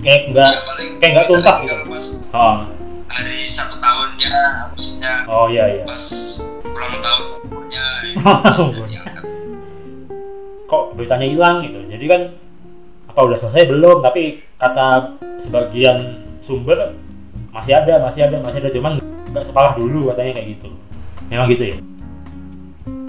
kayak 0.02 0.34
nggak 0.34 0.50
ya 0.50 0.98
kayak 0.98 1.12
nggak 1.14 1.28
tuntas 1.30 1.56
gitu. 1.62 1.74
Oh, 2.34 2.66
hari 3.06 3.46
satu 3.46 3.78
tahunnya 3.78 4.30
maksudnya 4.74 5.12
oh 5.30 5.46
iya 5.46 5.64
iya. 5.78 5.84
pas 5.86 6.04
ulang 6.66 6.94
tahun 6.98 7.24
umurnya 7.46 7.84
Umur. 8.58 8.86
diangkat 8.90 9.24
Kok 10.66 10.84
beritanya 10.96 11.26
hilang 11.28 11.56
gitu. 11.68 11.84
Jadi 11.84 12.04
kan 12.08 12.22
apa 13.12 13.20
udah 13.20 13.36
selesai 13.36 13.68
belum? 13.68 14.00
Tapi 14.00 14.40
kata 14.56 15.20
sebagian 15.36 16.24
sumber 16.40 16.96
masih 17.52 17.76
ada, 17.76 18.00
masih 18.00 18.24
ada, 18.24 18.40
masih 18.40 18.64
ada. 18.64 18.72
Cuman 18.72 18.92
nggak 19.28 19.44
separah 19.44 19.76
dulu 19.76 20.08
katanya 20.12 20.40
kayak 20.40 20.48
gitu. 20.56 20.72
Memang 21.28 21.46
gitu 21.52 21.64
ya? 21.68 21.76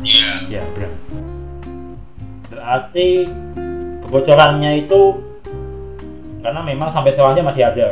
iya 0.04 0.30
Ya 0.52 0.62
benar. 0.76 0.92
Berarti 2.52 3.08
kebocorannya 4.04 4.84
itu 4.84 5.02
karena 6.44 6.60
memang 6.62 6.92
sampai 6.92 7.16
sekarang 7.16 7.34
aja 7.34 7.44
masih 7.48 7.64
ada. 7.64 7.88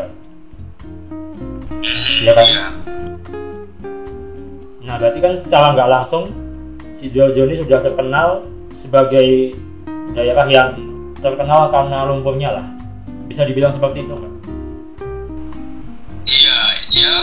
Iya 2.21 2.31
kan? 2.35 2.45
iya 2.45 2.65
Nah 4.85 4.95
berarti 4.99 5.17
kan 5.23 5.33
secara 5.39 5.73
nggak 5.73 5.89
langsung 5.89 6.29
Sidoarjo 6.99 7.49
ini 7.49 7.57
sudah 7.57 7.81
terkenal 7.81 8.45
sebagai 8.77 9.57
daerah 10.13 10.45
yang 10.45 10.69
terkenal 11.17 11.73
karena 11.73 12.05
lumpurnya 12.05 12.53
lah. 12.53 12.67
Bisa 13.25 13.47
dibilang 13.47 13.73
seperti 13.73 14.05
itu 14.05 14.13
nggak? 14.13 14.31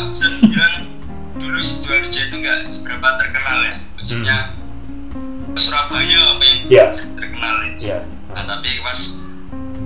bisa 0.08 0.24
dibilang 0.40 0.88
dulu 1.36 1.60
sidoarjo 1.60 2.20
itu 2.24 2.34
nggak 2.40 2.58
seberapa 2.72 3.08
terkenal 3.20 3.58
ya 3.62 3.76
maksudnya 3.94 4.38
Surabaya 5.58 6.38
apa 6.38 6.42
yang 6.46 6.58
Iya. 6.70 6.86
terkenal 7.18 7.54
itu 7.66 7.78
Iya. 7.92 7.98
Nah, 8.32 8.44
tapi 8.46 8.70
pas 8.80 9.00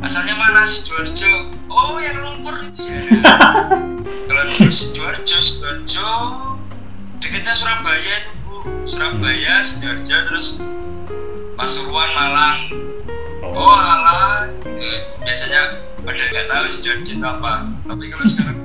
asalnya 0.02 0.34
mana 0.34 0.66
Sidoarjo? 0.66 1.48
Oh, 1.70 1.96
yang 1.96 2.20
lumpur 2.20 2.54
itu 2.60 2.82
ya. 2.90 2.98
Kalau 4.28 4.44
Sidoarjo, 4.68 5.38
Sidoarjo 5.38 6.08
dekatnya 7.22 7.54
Surabaya 7.54 8.14
itu 8.26 8.32
bu, 8.44 8.54
Surabaya, 8.84 9.62
Sidoarjo 9.62 10.16
terus 10.28 10.48
Pasuruan, 11.54 12.10
Malang. 12.16 12.58
Oh, 13.42 13.76
alah, 13.76 14.48
Eh, 14.66 14.98
biasanya 15.22 15.78
pada 16.02 16.22
nggak 16.28 16.46
tahu 16.50 16.64
Sidoarjo 16.66 17.12
itu 17.14 17.22
apa. 17.22 17.52
Tapi 17.86 18.04
kalau 18.10 18.26
sekarang, 18.26 18.58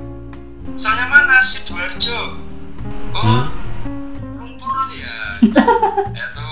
asalnya 0.73 1.06
mana 1.08 1.38
Sidoarjo? 1.39 2.19
Oh, 3.13 3.43
lumpur 4.41 4.73
itu 4.89 4.95
ya. 5.06 5.15
itu 6.17 6.50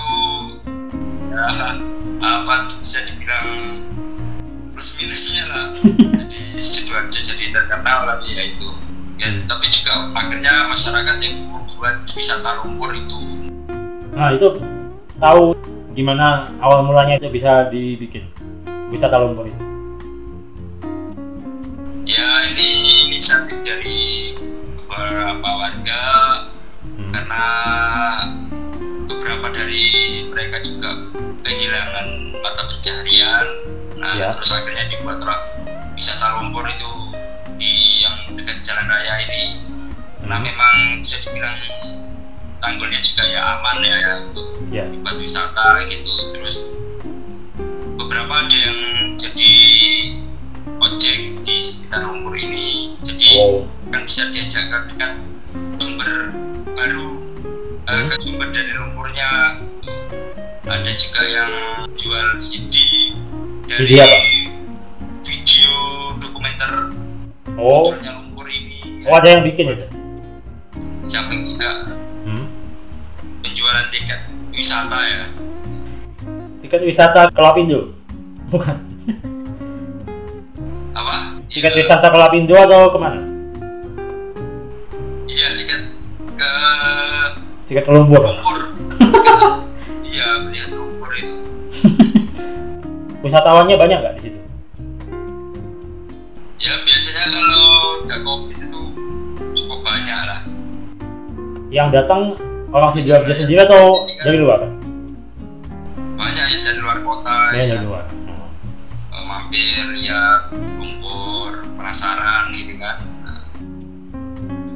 ya 1.36 1.46
apa 2.16 2.72
bisa 2.80 3.04
dibilang 3.04 3.46
plus 4.76 5.00
minusnya 5.00 5.48
lah 5.48 5.64
jadi 6.20 6.40
sidoarjo 6.60 7.16
jadi 7.16 7.44
terkenal 7.48 8.04
tapi 8.04 8.36
ya 8.36 8.42
itu 8.44 8.68
ya 9.16 9.28
tapi 9.48 9.64
juga 9.72 10.12
akhirnya 10.12 10.68
masyarakat 10.68 11.16
yang 11.24 11.34
membuat 11.48 12.04
wisata 12.12 12.60
lumpur 12.60 12.92
itu 12.92 13.16
Nah 14.12 14.32
itu 14.32 14.48
tahu 15.16 15.56
gimana 15.92 16.52
awal 16.60 16.84
mulanya 16.84 17.16
itu 17.16 17.28
bisa 17.28 17.68
dibikin 17.68 18.28
wisata 18.88 19.16
lumpur 19.16 19.44
itu. 19.44 19.60
ya 22.06 22.24
ini 22.48 22.68
inisiatif 23.08 23.56
dari 23.64 24.36
beberapa 24.84 25.48
warga 25.48 26.02
Hmm. 26.86 27.12
karena 27.12 27.44
beberapa 29.06 29.46
dari 29.50 29.84
mereka 30.26 30.60
juga 30.60 30.90
kehilangan 31.40 32.06
mata 32.36 32.62
pencaharian 32.66 33.46
nah 33.96 34.12
Ya. 34.12 34.28
terus 34.28 34.52
akhirnya 34.52 34.84
dibuatlah 34.88 35.38
wisata 35.96 36.36
lumpur 36.36 36.68
itu 36.68 36.90
di 37.56 37.72
yang 38.04 38.16
dekat 38.34 38.60
jalan 38.60 38.86
raya 38.86 39.14
ini 39.24 39.42
nah 40.22 40.36
Hmm. 40.36 40.44
memang 40.44 40.74
bisa 41.00 41.16
dibilang 41.22 41.56
tanggulnya 42.58 42.98
juga 42.98 43.24
ya 43.24 43.40
aman 43.56 43.76
ya, 43.80 43.96
ya 43.96 44.12
untuk 44.22 44.46
Ya. 44.68 44.84
buat 45.00 45.16
wisata 45.16 45.80
gitu 45.86 46.12
terus 46.34 46.76
beberapa 47.96 48.44
ada 48.44 48.52
yang 48.52 48.78
jadi 49.16 49.50
ojek 50.76 51.18
di 51.40 51.56
sekitar 51.58 52.04
lumpur 52.04 52.36
ini 52.36 52.98
jadi 53.00 53.26
Oh. 53.38 53.64
kan 53.88 54.04
bisa 54.04 54.28
diajarkan 54.28 54.82
dengan 54.92 55.12
sumber 55.78 56.12
baru 56.68 57.15
eh, 57.86 57.92
Hmm. 57.92 58.08
ke 58.08 58.16
sumber 58.18 58.48
dari 58.50 58.72
lumpurnya 58.72 59.30
ada 60.66 60.90
juga 60.92 61.22
yang 61.24 61.52
jual 61.94 62.26
CD 62.36 62.74
dari 63.64 63.86
CD 63.86 63.92
apa? 63.96 64.18
video 65.22 65.74
dokumenter 66.16 66.72
Oh. 67.54 67.94
lumpur 67.94 68.46
ini 68.46 69.06
Oh 69.06 69.14
ada 69.14 69.28
yang 69.30 69.42
bikin 69.42 69.72
itu. 69.72 69.86
samping 71.06 71.40
juga 71.40 71.86
Hmm. 72.22 72.46
penjualan 73.40 73.86
tiket 73.88 74.20
wisata 74.50 74.98
ya 75.00 75.24
Tiket 76.58 76.82
wisata 76.82 77.30
ke 77.30 77.38
Lapindo. 77.38 77.94
Bukan. 78.48 78.74
apa 80.92 81.14
Tiket 81.46 81.72
Iya, 81.72 81.78
wisata 81.78 82.10
ke 82.10 82.18
Lapindo 82.18 82.54
atau 82.56 82.90
ke 82.90 82.98
mana? 82.98 83.22
Tiket 87.66 87.82
ke 87.82 87.90
lumpur. 87.90 88.22
lumpur 88.22 88.58
iya 90.06 90.38
melihat 90.40 90.70
lumpur 90.72 91.10
itu 91.12 91.34
Wisatawannya 93.24 93.74
banyak 93.74 93.98
nggak 93.98 94.14
di 94.14 94.22
situ? 94.22 94.38
ya 96.56 96.74
biasanya 96.80 97.24
kalau 97.28 97.64
udah 98.02 98.18
covid 98.22 98.56
itu 98.56 98.80
cukup 99.56 99.78
banyak 99.82 100.18
lah 100.20 100.40
Yang 101.68 101.88
datang 101.92 102.22
orang 102.68 102.90
sidoarjo 102.90 103.32
sendiri 103.32 103.60
atau 103.60 104.06
dari 104.20 104.38
luar? 104.38 104.62
banyak 106.16 106.46
ya 106.48 106.58
dari 106.64 106.78
luar 106.78 106.98
kota 107.02 107.34
Ya, 107.50 107.60
ya, 107.60 107.66
dari 107.72 107.82
luar. 107.84 108.04
Oh. 109.10 109.22
mampir 109.22 109.82
lihat 109.92 110.50
lumpur 110.54 111.50
penasaran 111.74 112.50
gitu 112.50 112.78
kan 112.78 112.96
Nah, 113.20 113.42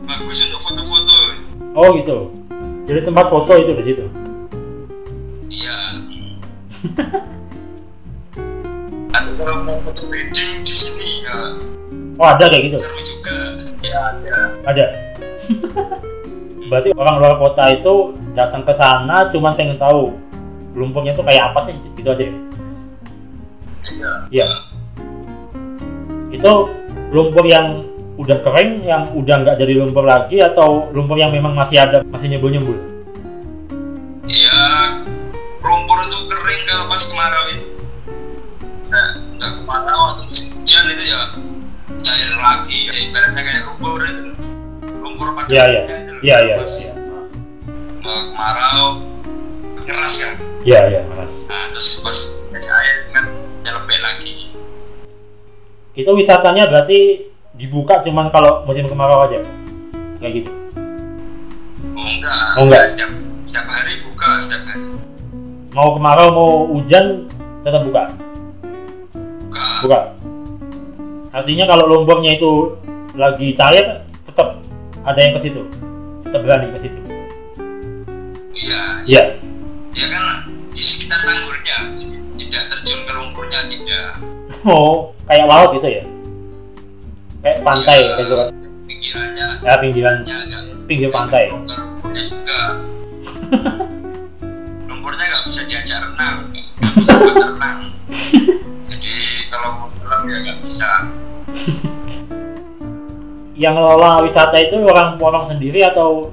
bagus 0.08 0.42
untuk 0.44 0.60
foto-foto 0.60 1.18
Oh 1.70 1.94
gitu. 1.94 2.34
Jadi 2.90 3.06
tempat 3.06 3.30
foto 3.30 3.52
itu 3.54 3.70
di 3.72 3.84
situ. 3.84 4.04
iya 5.46 5.76
atau 9.10 9.32
kalau 9.36 9.58
mau 9.62 9.78
foto 9.80 10.06
wedding 10.06 10.62
di 10.62 10.74
sini 10.74 11.22
ya 11.22 11.36
Oh 12.16 12.26
ada 12.26 12.46
kayak 12.46 12.66
gitu. 12.66 12.78
seru 12.78 13.00
juga 13.00 13.36
ya 13.80 13.98
ada 14.10 14.36
Ada. 14.66 14.84
Berarti 16.70 16.88
orang 16.92 17.16
luar 17.18 17.34
kota 17.36 17.66
itu 17.68 17.94
datang 18.32 18.62
ke 18.62 18.70
sana 18.70 19.26
cuma 19.28 19.54
pengen 19.54 19.74
tahu 19.74 20.14
lumpurnya 20.72 21.10
tuh 21.12 21.22
kayak 21.22 21.50
apa 21.50 21.60
sih 21.62 21.74
gitu 21.92 22.08
aja. 22.08 22.22
ya? 22.22 22.32
iya 23.90 24.10
Iya. 24.30 24.46
Itu 26.30 26.52
lumpur 27.10 27.42
yang 27.42 27.89
udah 28.20 28.38
kering, 28.44 28.84
yang 28.84 29.08
udah 29.16 29.36
nggak 29.40 29.56
jadi 29.56 29.80
lumpur 29.80 30.04
lagi 30.04 30.44
atau 30.44 30.92
lumpur 30.92 31.16
yang 31.16 31.32
memang 31.32 31.56
masih 31.56 31.80
ada, 31.80 32.04
masih 32.04 32.28
nyembul-nyembul? 32.28 32.76
Iya, 34.28 34.60
lumpur 35.64 35.98
itu 36.04 36.18
kering 36.28 36.62
kalau 36.68 36.84
pas 36.92 37.00
kemarau 37.00 37.44
itu. 37.48 37.66
Nah, 38.92 39.08
nggak 39.40 39.50
kemarau 39.64 40.02
atau 40.12 40.22
musim 40.28 40.60
hujan 40.60 40.84
itu 40.92 41.04
ya 41.08 41.20
cair 42.04 42.36
lagi. 42.36 42.78
Ya, 42.92 42.94
ibaratnya 43.08 43.40
kayak 43.40 43.62
lumpur 43.72 44.04
itu. 44.04 44.36
Lumpur 45.00 45.26
pada 45.32 45.48
Iya 45.48 45.64
iya, 45.64 45.82
iya 46.20 46.36
iya. 46.44 46.56
Eh, 46.60 48.22
kemarau 48.36 49.00
ngeras 49.88 50.14
kan. 50.20 50.32
Iya 50.60 50.80
iya, 50.92 51.00
Mas. 51.16 51.48
Nah, 51.48 51.72
terus 51.72 52.04
pas 52.04 52.18
es 52.52 52.66
air 52.68 53.08
kan 53.16 53.24
nyelebek 53.64 53.98
lagi. 54.04 54.52
Itu 55.96 56.12
wisatanya 56.12 56.68
berarti 56.68 57.29
dibuka 57.60 58.00
cuman 58.00 58.32
kalau 58.32 58.64
musim 58.64 58.88
kemarau 58.88 59.20
aja, 59.20 59.44
kayak 60.16 60.32
gitu. 60.40 60.50
Oh 61.92 62.08
enggak. 62.08 62.56
Oh, 62.56 62.64
enggak. 62.64 62.88
Setiap 62.88 63.10
setiap 63.44 63.66
hari 63.68 64.00
buka 64.00 64.40
setiap 64.40 64.64
hari 64.64 64.80
Mau 65.70 65.94
kemarau 65.94 66.28
mau 66.32 66.50
hujan 66.72 67.30
tetap 67.60 67.84
buka, 67.84 68.10
buka. 69.46 69.64
buka. 69.84 70.00
Artinya 71.30 71.68
kalau 71.68 71.84
lumpurnya 71.86 72.34
itu 72.34 72.74
lagi 73.14 73.54
cair, 73.54 74.02
tetap 74.24 74.58
ada 75.06 75.18
yang 75.20 75.30
ke 75.30 75.40
situ, 75.40 75.62
tetap 76.26 76.42
berani 76.42 76.74
ke 76.74 76.78
situ. 76.80 76.98
Iya, 78.50 78.80
Iya. 79.06 79.22
ya 79.94 80.06
kan 80.10 80.24
di 80.74 80.82
sekitar 80.82 81.22
tanggulnya, 81.22 81.76
jadi 81.94 82.16
tidak 82.34 82.62
terjun 82.74 83.00
ke 83.06 83.12
lumpurnya 83.14 83.60
tidak. 83.70 84.10
Oh, 84.66 85.14
kayak 85.24 85.46
laut 85.46 85.70
gitu 85.72 85.88
ya? 85.88 86.04
Kayak 87.40 87.58
pantai 87.62 87.98
Ya, 87.98 88.08
kayak 88.10 88.26
gitu? 88.26 88.36
Pinggirannya 88.84 89.46
Ya 89.60 89.72
pinggiran 89.76 90.16
ya, 90.22 90.36
agak 90.38 90.62
pinggir 90.84 91.08
pantai. 91.08 91.44
lumpurnya 91.48 92.22
juga 92.26 92.58
lumpurnya 94.86 95.24
nggak 95.24 95.42
bisa 95.46 95.60
diajak 95.64 95.98
renang 96.02 96.36
nggak 96.50 96.92
bisa 96.92 97.12
renang 97.16 97.78
jadi 98.84 99.14
kalau 99.46 99.68
mau 99.72 99.88
pulang 99.92 100.22
ya 100.24 100.36
nggak 100.42 100.58
bisa 100.60 100.90
Yang 103.54 103.74
ngelola 103.76 104.24
wisata 104.24 104.56
itu 104.56 104.80
orang-orang 104.80 105.44
sendiri 105.46 105.84
atau 105.84 106.32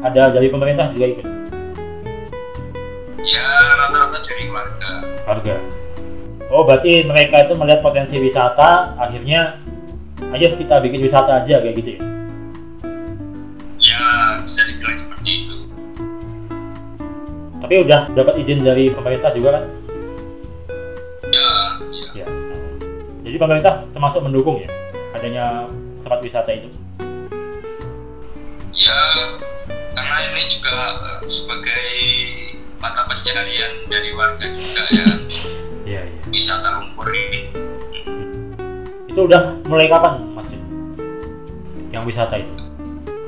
ada 0.00 0.26
dari 0.28 0.50
pemerintah 0.50 0.90
juga 0.90 1.06
ikut? 1.06 1.26
ya 3.22 3.46
rata-rata 3.78 4.18
dari 4.20 4.44
warga 4.50 4.90
Warga. 5.24 5.54
Oh, 6.50 6.66
berarti 6.66 7.00
mereka 7.00 7.40
itu 7.40 7.54
melihat 7.54 7.78
potensi 7.80 8.18
wisata, 8.18 8.98
akhirnya 8.98 9.62
ayo 10.30 10.46
kita 10.54 10.80
bikin 10.80 11.00
wisata 11.00 11.40
aja 11.40 11.60
kayak 11.60 11.74
gitu 11.76 11.90
ya? 11.94 12.00
ya 13.78 14.02
bisa 14.40 14.60
dibilang 14.64 14.96
seperti 14.96 15.30
itu 15.42 15.56
Tapi 17.56 17.80
udah 17.80 18.12
dapat 18.12 18.34
izin 18.38 18.60
dari 18.60 18.88
pemerintah 18.88 19.30
juga 19.30 19.48
kan? 19.56 19.64
ya 21.26 21.48
ya 21.90 22.08
Ya. 22.14 22.26
Jadi 23.22 23.36
pemerintah 23.36 23.88
termasuk 23.88 24.20
mendukung 24.20 24.60
ya 24.60 24.68
adanya 25.12 25.64
tempat 26.00 26.20
wisata 26.20 26.50
itu. 26.52 26.68
ya 28.74 29.00
karena 29.94 30.16
ini 30.28 30.42
juga 30.44 30.74
eh, 30.98 31.20
sebagai 31.24 31.86
mata 32.76 33.06
pencaharian 33.06 33.72
dari 33.86 34.10
warga 34.12 34.50
juga 34.50 34.82
ya 34.90 35.06
Iya, 35.88 36.02
iya. 36.02 36.20
wisata 36.28 36.68
lumpur 36.74 37.08
ini 37.08 37.48
Itu 39.14 39.30
udah 39.30 39.62
mulai 39.64 39.86
kapan, 39.86 40.26
Mas 40.34 40.50
Jun? 40.50 40.58
Yang 41.88 42.02
wisata 42.04 42.34
itu? 42.34 42.50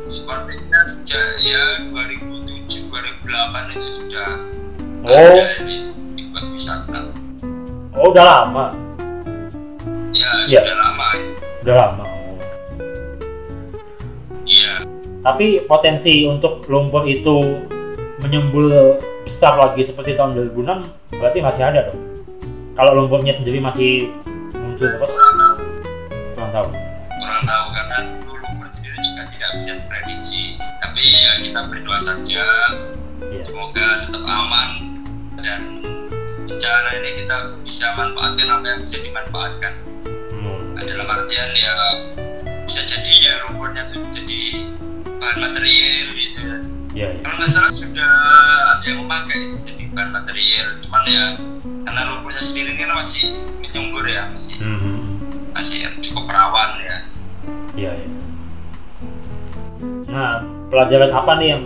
sepertinya 0.07 0.83
sejak 0.83 1.23
ya 1.41 1.83
2007 1.87 2.91
2008 2.91 3.71
itu 3.71 3.89
sudah 3.93 4.29
Oh. 5.03 5.11
ada 5.11 5.63
di 5.63 5.91
dibuat 6.15 6.47
wisata 6.49 7.11
Oh, 7.93 8.11
udah 8.11 8.23
lama. 8.25 8.67
ya 10.11 10.31
Ya. 10.45 10.63
sudah 10.63 10.75
lama 10.77 11.07
Udah 11.63 11.75
lama. 11.77 12.05
Oh. 12.05 12.39
iya 14.43 14.83
Tapi 15.21 15.63
potensi 15.63 16.23
untuk 16.23 16.67
lumpur 16.67 17.03
itu 17.05 17.63
menyembul 18.21 18.99
besar 19.23 19.55
lagi 19.55 19.83
seperti 19.83 20.15
tahun 20.15 20.35
2006 20.37 20.87
berarti 21.13 21.39
masih 21.41 21.63
ada 21.63 21.91
dong. 21.91 21.99
Kalau 22.75 22.95
lumpurnya 22.97 23.31
sendiri 23.31 23.59
masih 23.59 24.11
muncul 24.53 24.87
terus, 24.89 25.11
tahu 26.57 26.69
kurang 27.17 27.43
tahu. 27.45 27.65
karena 27.71 27.99
dulu 28.23 28.45
sendiri 28.67 28.97
juga 28.99 29.23
tidak 29.29 29.51
bisa 29.55 29.71
diprediksi 29.77 30.43
tapi 30.81 31.01
ya 31.05 31.33
kita 31.41 31.61
berdoa 31.67 31.99
saja 32.01 32.47
Iya. 33.19 33.43
semoga 33.43 33.87
tetap 34.05 34.23
aman 34.23 34.69
dan 35.39 35.61
bencana 36.43 36.91
ini 36.95 37.11
kita 37.19 37.37
bisa 37.61 37.87
manfaatkan 37.93 38.47
apa 38.51 38.65
yang 38.67 38.81
bisa 38.83 38.97
dimanfaatkan 39.01 39.73
Hmm. 40.31 40.77
Dalam 40.79 41.09
artian 41.09 41.51
ya 41.53 41.75
bisa 42.63 42.81
jadi 42.85 43.13
ya 43.19 43.33
lumpurnya 43.45 43.89
tuh 43.91 44.05
jadi 44.11 44.41
bahan 45.19 45.39
material 45.43 46.07
gitu 46.13 46.39
ya 46.39 46.59
iya. 46.95 47.09
kalau 47.21 47.37
nggak 47.37 47.51
salah 47.51 47.73
sudah 47.73 48.13
ada 48.71 48.85
yang 48.85 49.03
memakai 49.03 49.39
itu 49.43 49.57
jadi 49.67 49.83
bahan 49.91 50.11
material 50.15 50.67
cuman 50.79 51.03
ya 51.05 51.25
karena 51.83 52.01
lumpurnya 52.07 52.43
sendiri 52.43 52.71
ini 52.71 52.81
kan 52.81 52.91
masih 52.95 53.25
menyumbur 53.59 54.05
ya 54.05 54.23
masih 54.31 54.57
Hmm. 54.57 55.16
Masih 55.57 55.89
cukup 56.05 56.29
rawan 56.29 56.77
ya 56.85 56.97
Iya, 57.77 57.93
iya. 57.93 58.09
Nah, 60.09 60.41
pelajaran 60.73 61.13
apa 61.13 61.37
nih 61.37 61.49
yang 61.53 61.63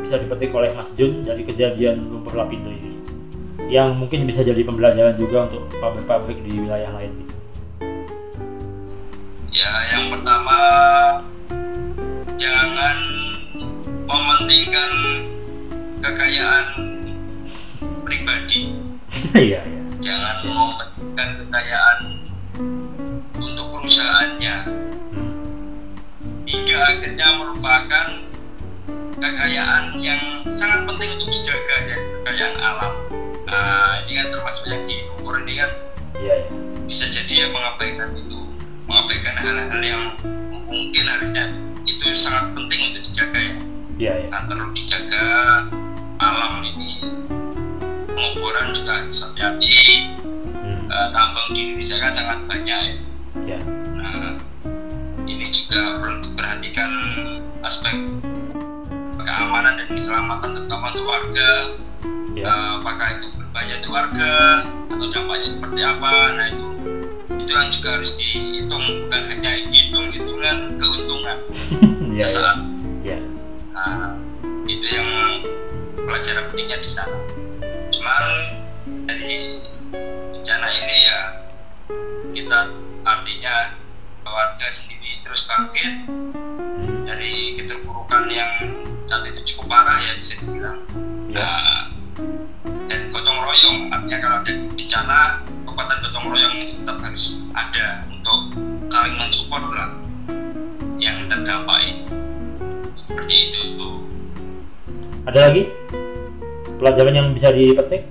bisa 0.00 0.16
dipetik 0.16 0.48
oleh 0.56 0.72
Mas 0.72 0.88
Jun 0.96 1.20
dari 1.22 1.44
kejadian 1.44 2.08
lumpur 2.08 2.32
lapindo 2.32 2.72
ini? 2.72 2.96
Yang 3.68 4.00
mungkin 4.00 4.24
bisa 4.24 4.40
jadi 4.40 4.64
pembelajaran 4.64 5.12
juga 5.14 5.46
untuk 5.46 5.68
pabrik-pabrik 5.76 6.40
di 6.40 6.56
wilayah 6.56 6.88
lain. 6.96 7.12
ya 9.52 9.68
yang 9.92 10.08
pertama 10.16 10.56
jangan 12.40 12.96
mementingkan 14.08 14.90
kekayaan 16.00 16.66
pribadi 18.00 18.80
Iya, 19.36 19.60
iya. 19.60 19.80
jangan 20.00 20.36
mementingkan 20.40 21.28
kekayaan 21.44 21.98
Hmm. 24.12 25.32
hingga 26.44 26.76
akhirnya 26.84 27.28
merupakan 27.32 28.06
kekayaan 29.16 29.96
yang 29.98 30.20
sangat 30.52 30.84
penting 30.84 31.16
untuk 31.16 31.28
dijaga 31.30 31.76
ya 31.86 31.98
kekayaan 32.22 32.56
alam 32.58 32.92
nah 33.46 34.04
ini 34.04 34.12
kan 34.14 34.26
termasuk 34.28 34.64
yang 34.66 34.82
di 34.84 34.96
lumpur 35.08 35.40
ini 35.40 35.54
kan 35.56 35.70
Iya, 36.12 36.34
iya. 36.38 36.48
bisa 36.86 37.08
jadi 37.08 37.34
ya 37.34 37.46
mengabaikan 37.50 38.12
itu 38.14 38.38
mengabaikan 38.84 39.34
hal-hal 39.34 39.80
yang 39.80 40.02
mungkin 40.68 41.04
harusnya 41.08 41.44
itu 41.82 42.04
sangat 42.12 42.52
penting 42.52 42.92
untuk 42.92 43.02
dijaga 43.02 43.38
ya 43.40 43.54
Iya, 43.96 44.12
iya. 44.22 44.28
nah 44.28 44.40
perlu 44.44 44.70
dijaga 44.72 45.24
alam 46.18 46.60
ini 46.62 47.00
penguburan 48.08 48.70
juga 48.72 49.00
harus 49.00 49.24
hati-hati 49.24 49.72
Hmm. 50.62 50.86
Eh, 50.86 51.08
tambang 51.10 51.50
di 51.50 51.74
Indonesia 51.74 51.98
kan 51.98 52.12
sangat 52.12 52.38
banyak 52.46 52.78
ya 52.78 52.94
Iya. 53.42 53.58
Diperhatikan 56.52 56.92
aspek 57.64 57.96
keamanan 59.24 59.80
dan 59.80 59.88
keselamatan 59.88 60.52
terutama 60.52 60.92
untuk 60.92 61.08
warga. 61.08 61.50
Iya. 62.36 62.44
Eh, 62.44 62.68
apakah 62.76 63.08
itu 63.16 63.26
berbahaya 63.32 63.74
untuk 63.80 63.92
warga 63.96 64.32
atau 64.92 65.06
dampaknya 65.08 65.48
seperti 65.48 65.80
apa? 65.80 66.10
Nah 66.36 66.46
itu 66.52 66.66
itu 67.40 67.50
yang 67.56 67.72
juga 67.72 67.88
harus 67.96 68.10
dihitung 68.20 68.84
bukan 68.84 69.22
hanya 69.32 69.52
hitung-hitungan 69.64 70.56
keuntungan 70.76 71.36
Iya, 72.12 72.20
iya. 72.20 72.26
sesaat. 72.28 72.58
Iya. 73.00 73.18
Nah, 73.72 74.12
itu 74.68 74.86
yang 74.92 75.08
pelajaran 76.04 76.44
pentingnya 76.52 76.78
di 76.84 76.90
sana. 76.92 77.16
Cuman 77.88 78.24
dari 79.08 79.56
bencana 80.36 80.68
ini 80.68 80.96
ya 81.00 81.18
kita 82.36 82.58
artinya 83.08 83.54
warga 84.28 84.68
sendiri 84.68 85.16
terus 85.24 85.48
Hmm. 85.48 86.31
Dari 87.12 87.60
keterpurukan 87.60 88.24
yang 88.32 88.48
saat 89.04 89.28
itu 89.28 89.52
cukup 89.52 89.76
parah 89.76 90.00
ya 90.00 90.16
bisa 90.16 90.40
dibilang. 90.40 90.80
Iya. 91.28 91.44
Nah, 91.44 91.78
dan 92.88 93.00
gotong 93.12 93.36
royong 93.36 93.92
artinya 93.92 94.18
kalau 94.24 94.36
ada 94.40 94.52
bencana 94.72 95.20
kekuatan 95.68 95.96
gotong 96.08 96.26
royong 96.32 96.54
itu 96.56 96.72
tetap 96.80 96.96
harus 97.04 97.24
ada 97.52 97.86
untuk 98.08 98.40
saling 98.88 99.14
mensupport 99.20 99.64
lah 99.76 99.90
yang 100.96 101.28
terdampak 101.28 101.78
ini 101.84 102.08
seperti 102.96 103.34
itu 103.52 103.60
tuh. 103.76 103.96
Ada 105.28 105.52
lagi 105.52 105.62
pelajaran 106.80 107.12
yang 107.12 107.28
bisa 107.36 107.52
dipetik? 107.52 108.08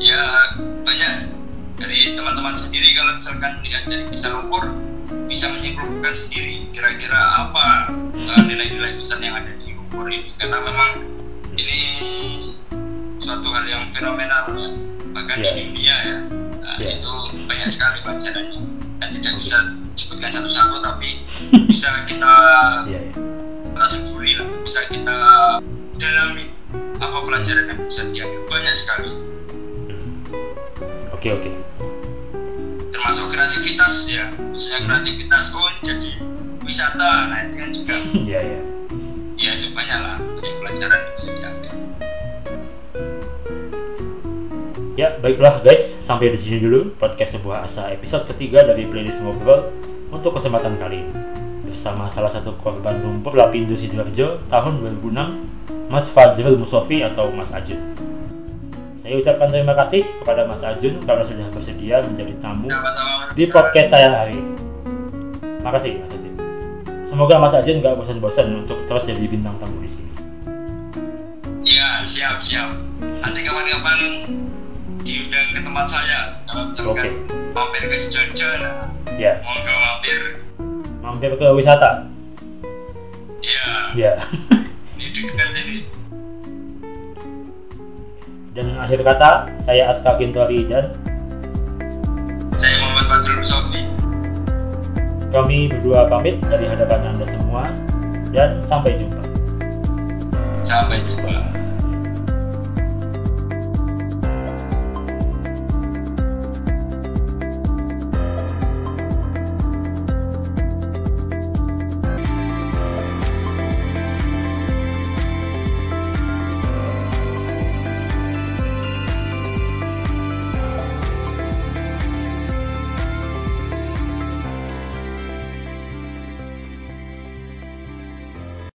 ya 0.00 0.56
banyak 0.80 1.28
dari 1.76 2.16
teman-teman 2.16 2.56
sendiri 2.56 2.96
kalau 2.96 3.12
misalkan 3.20 3.60
lihat 3.60 3.84
dari 3.84 4.08
kisah 4.08 4.32
lumpur 4.32 4.72
bisa 5.30 5.46
menyimpulkan 5.46 6.10
sendiri 6.10 6.66
kira-kira 6.74 7.14
apa 7.38 7.94
uh, 7.94 8.42
nilai-nilai 8.42 8.98
besar 8.98 9.22
yang 9.22 9.38
ada 9.38 9.54
di 9.62 9.78
lumpur 9.78 10.10
ini 10.10 10.34
karena 10.34 10.58
memang 10.58 10.90
ini 11.54 11.80
suatu 13.16 13.46
hal 13.54 13.62
yang 13.64 13.84
fenomenal 13.94 14.50
ya 14.50 14.68
bahkan 15.14 15.38
Ya. 15.38 15.54
di 15.54 15.70
dunia 15.70 15.96
ya 16.02 16.16
Nah, 16.60 16.76
Ya. 16.78 16.98
itu 16.98 17.10
banyak 17.46 17.70
sekali 17.70 17.98
pelajarannya 18.02 18.60
dan 18.98 19.08
tidak 19.14 19.32
bisa 19.38 19.56
disebutkan 19.90 20.30
satu-satu 20.30 20.76
tapi 20.82 21.22
bisa 21.70 21.88
kita 22.04 22.34
Iya, 22.90 23.00
iya. 23.06 23.12
kategori 23.70 24.30
lah 24.38 24.48
bisa 24.66 24.80
kita 24.86 25.16
dalami 25.94 26.44
apa 27.00 27.18
pelajaran 27.22 27.64
yang 27.70 27.80
bisa 27.86 28.02
diambil 28.10 28.40
banyak 28.46 28.74
sekali. 28.76 29.10
Oke, 31.10 31.28
oke. 31.32 31.50
Termasuk 33.10 33.34
kreativitas 33.34 34.06
ya 34.06 34.30
misalnya 34.54 35.02
kreativitas 35.02 35.50
oh 35.58 35.66
ini 35.66 35.82
jadi 35.82 36.10
wisata 36.62 37.26
nah 37.26 37.42
ini 37.42 37.58
kan 37.58 37.70
juga 37.74 37.94
Iya, 38.30 38.38
iya. 38.38 38.60
ya 39.34 39.50
itu 39.58 39.74
banyak 39.74 39.98
lah 39.98 40.14
banyak 40.38 40.54
pelajaran 40.62 40.94
yang 40.94 41.14
bisa 41.18 41.28
diambil 41.34 41.72
Ya, 44.94 45.18
baiklah 45.18 45.58
guys, 45.58 45.98
sampai 45.98 46.30
di 46.30 46.38
sini 46.38 46.62
dulu 46.62 46.94
podcast 47.02 47.34
sebuah 47.34 47.66
asa 47.66 47.90
episode 47.90 48.30
ketiga 48.30 48.62
dari 48.62 48.86
playlist 48.86 49.18
ngobrol 49.26 49.74
untuk 50.14 50.38
kesempatan 50.38 50.78
kali 50.78 51.02
ini. 51.02 51.14
Bersama 51.66 52.06
salah 52.06 52.30
satu 52.30 52.54
korban 52.62 53.02
lumpur 53.02 53.34
Lapindo 53.34 53.74
Sidoarjo 53.74 54.38
tahun 54.46 54.86
2006, 55.02 55.90
Mas 55.90 56.06
Fajrul 56.06 56.62
Musofi 56.62 57.02
atau 57.02 57.32
Mas 57.34 57.50
Ajun. 57.50 58.09
Saya 59.00 59.16
ucapkan 59.16 59.48
terima 59.48 59.72
kasih 59.72 60.04
kepada 60.20 60.44
Mas 60.44 60.60
Ajun 60.60 61.00
karena 61.08 61.24
sudah 61.24 61.48
bersedia 61.48 62.04
menjadi 62.04 62.36
tamu 62.36 62.68
di 63.32 63.48
podcast 63.48 63.96
saya 63.96 64.12
hari 64.12 64.36
ini. 64.36 64.52
Makasih 65.64 66.04
Mas 66.04 66.12
Ajun. 66.12 66.34
Semoga 67.00 67.40
Mas 67.40 67.56
Ajun 67.56 67.80
nggak 67.80 67.96
bosan-bosan 67.96 68.60
untuk 68.60 68.84
terus 68.84 69.08
jadi 69.08 69.24
bintang 69.24 69.56
tamu 69.56 69.80
di 69.80 69.88
sini. 69.88 70.08
ya 71.64 72.02
siap 72.04 72.36
siap 72.42 72.66
nanti 73.00 73.40
kapan-kapan 73.40 74.26
diundang 75.00 75.48
ke 75.54 75.60
tempat 75.62 75.86
saya 75.86 76.20
Oke. 76.82 77.08
mampir 77.56 77.82
ke 77.88 77.96
nah 78.60 78.84
Ya, 79.16 79.38
monggo 79.40 79.72
mampir 79.72 80.18
mampir 81.00 81.30
ke 81.40 81.46
wisata. 81.56 82.04
ya 83.40 83.64
Ya. 83.96 84.12
ini 84.98 85.08
dekat 85.08 85.49
Dan 88.50 88.74
akhir 88.74 89.06
kata, 89.06 89.46
saya 89.62 89.86
Aska 89.86 90.18
Gintori 90.18 90.66
dan 90.66 90.90
saya 92.58 92.76
Muhammad 92.82 93.06
Fajrul 93.08 93.46
Sofi 93.46 93.82
kami 95.30 95.70
berdua 95.70 96.10
pamit 96.10 96.42
dari 96.42 96.66
hadapan 96.66 97.14
Anda 97.14 97.24
semua 97.24 97.70
dan 98.34 98.58
sampai 98.58 98.98
jumpa. 98.98 99.22
sampai 100.66 101.00
jumpa 101.06 101.40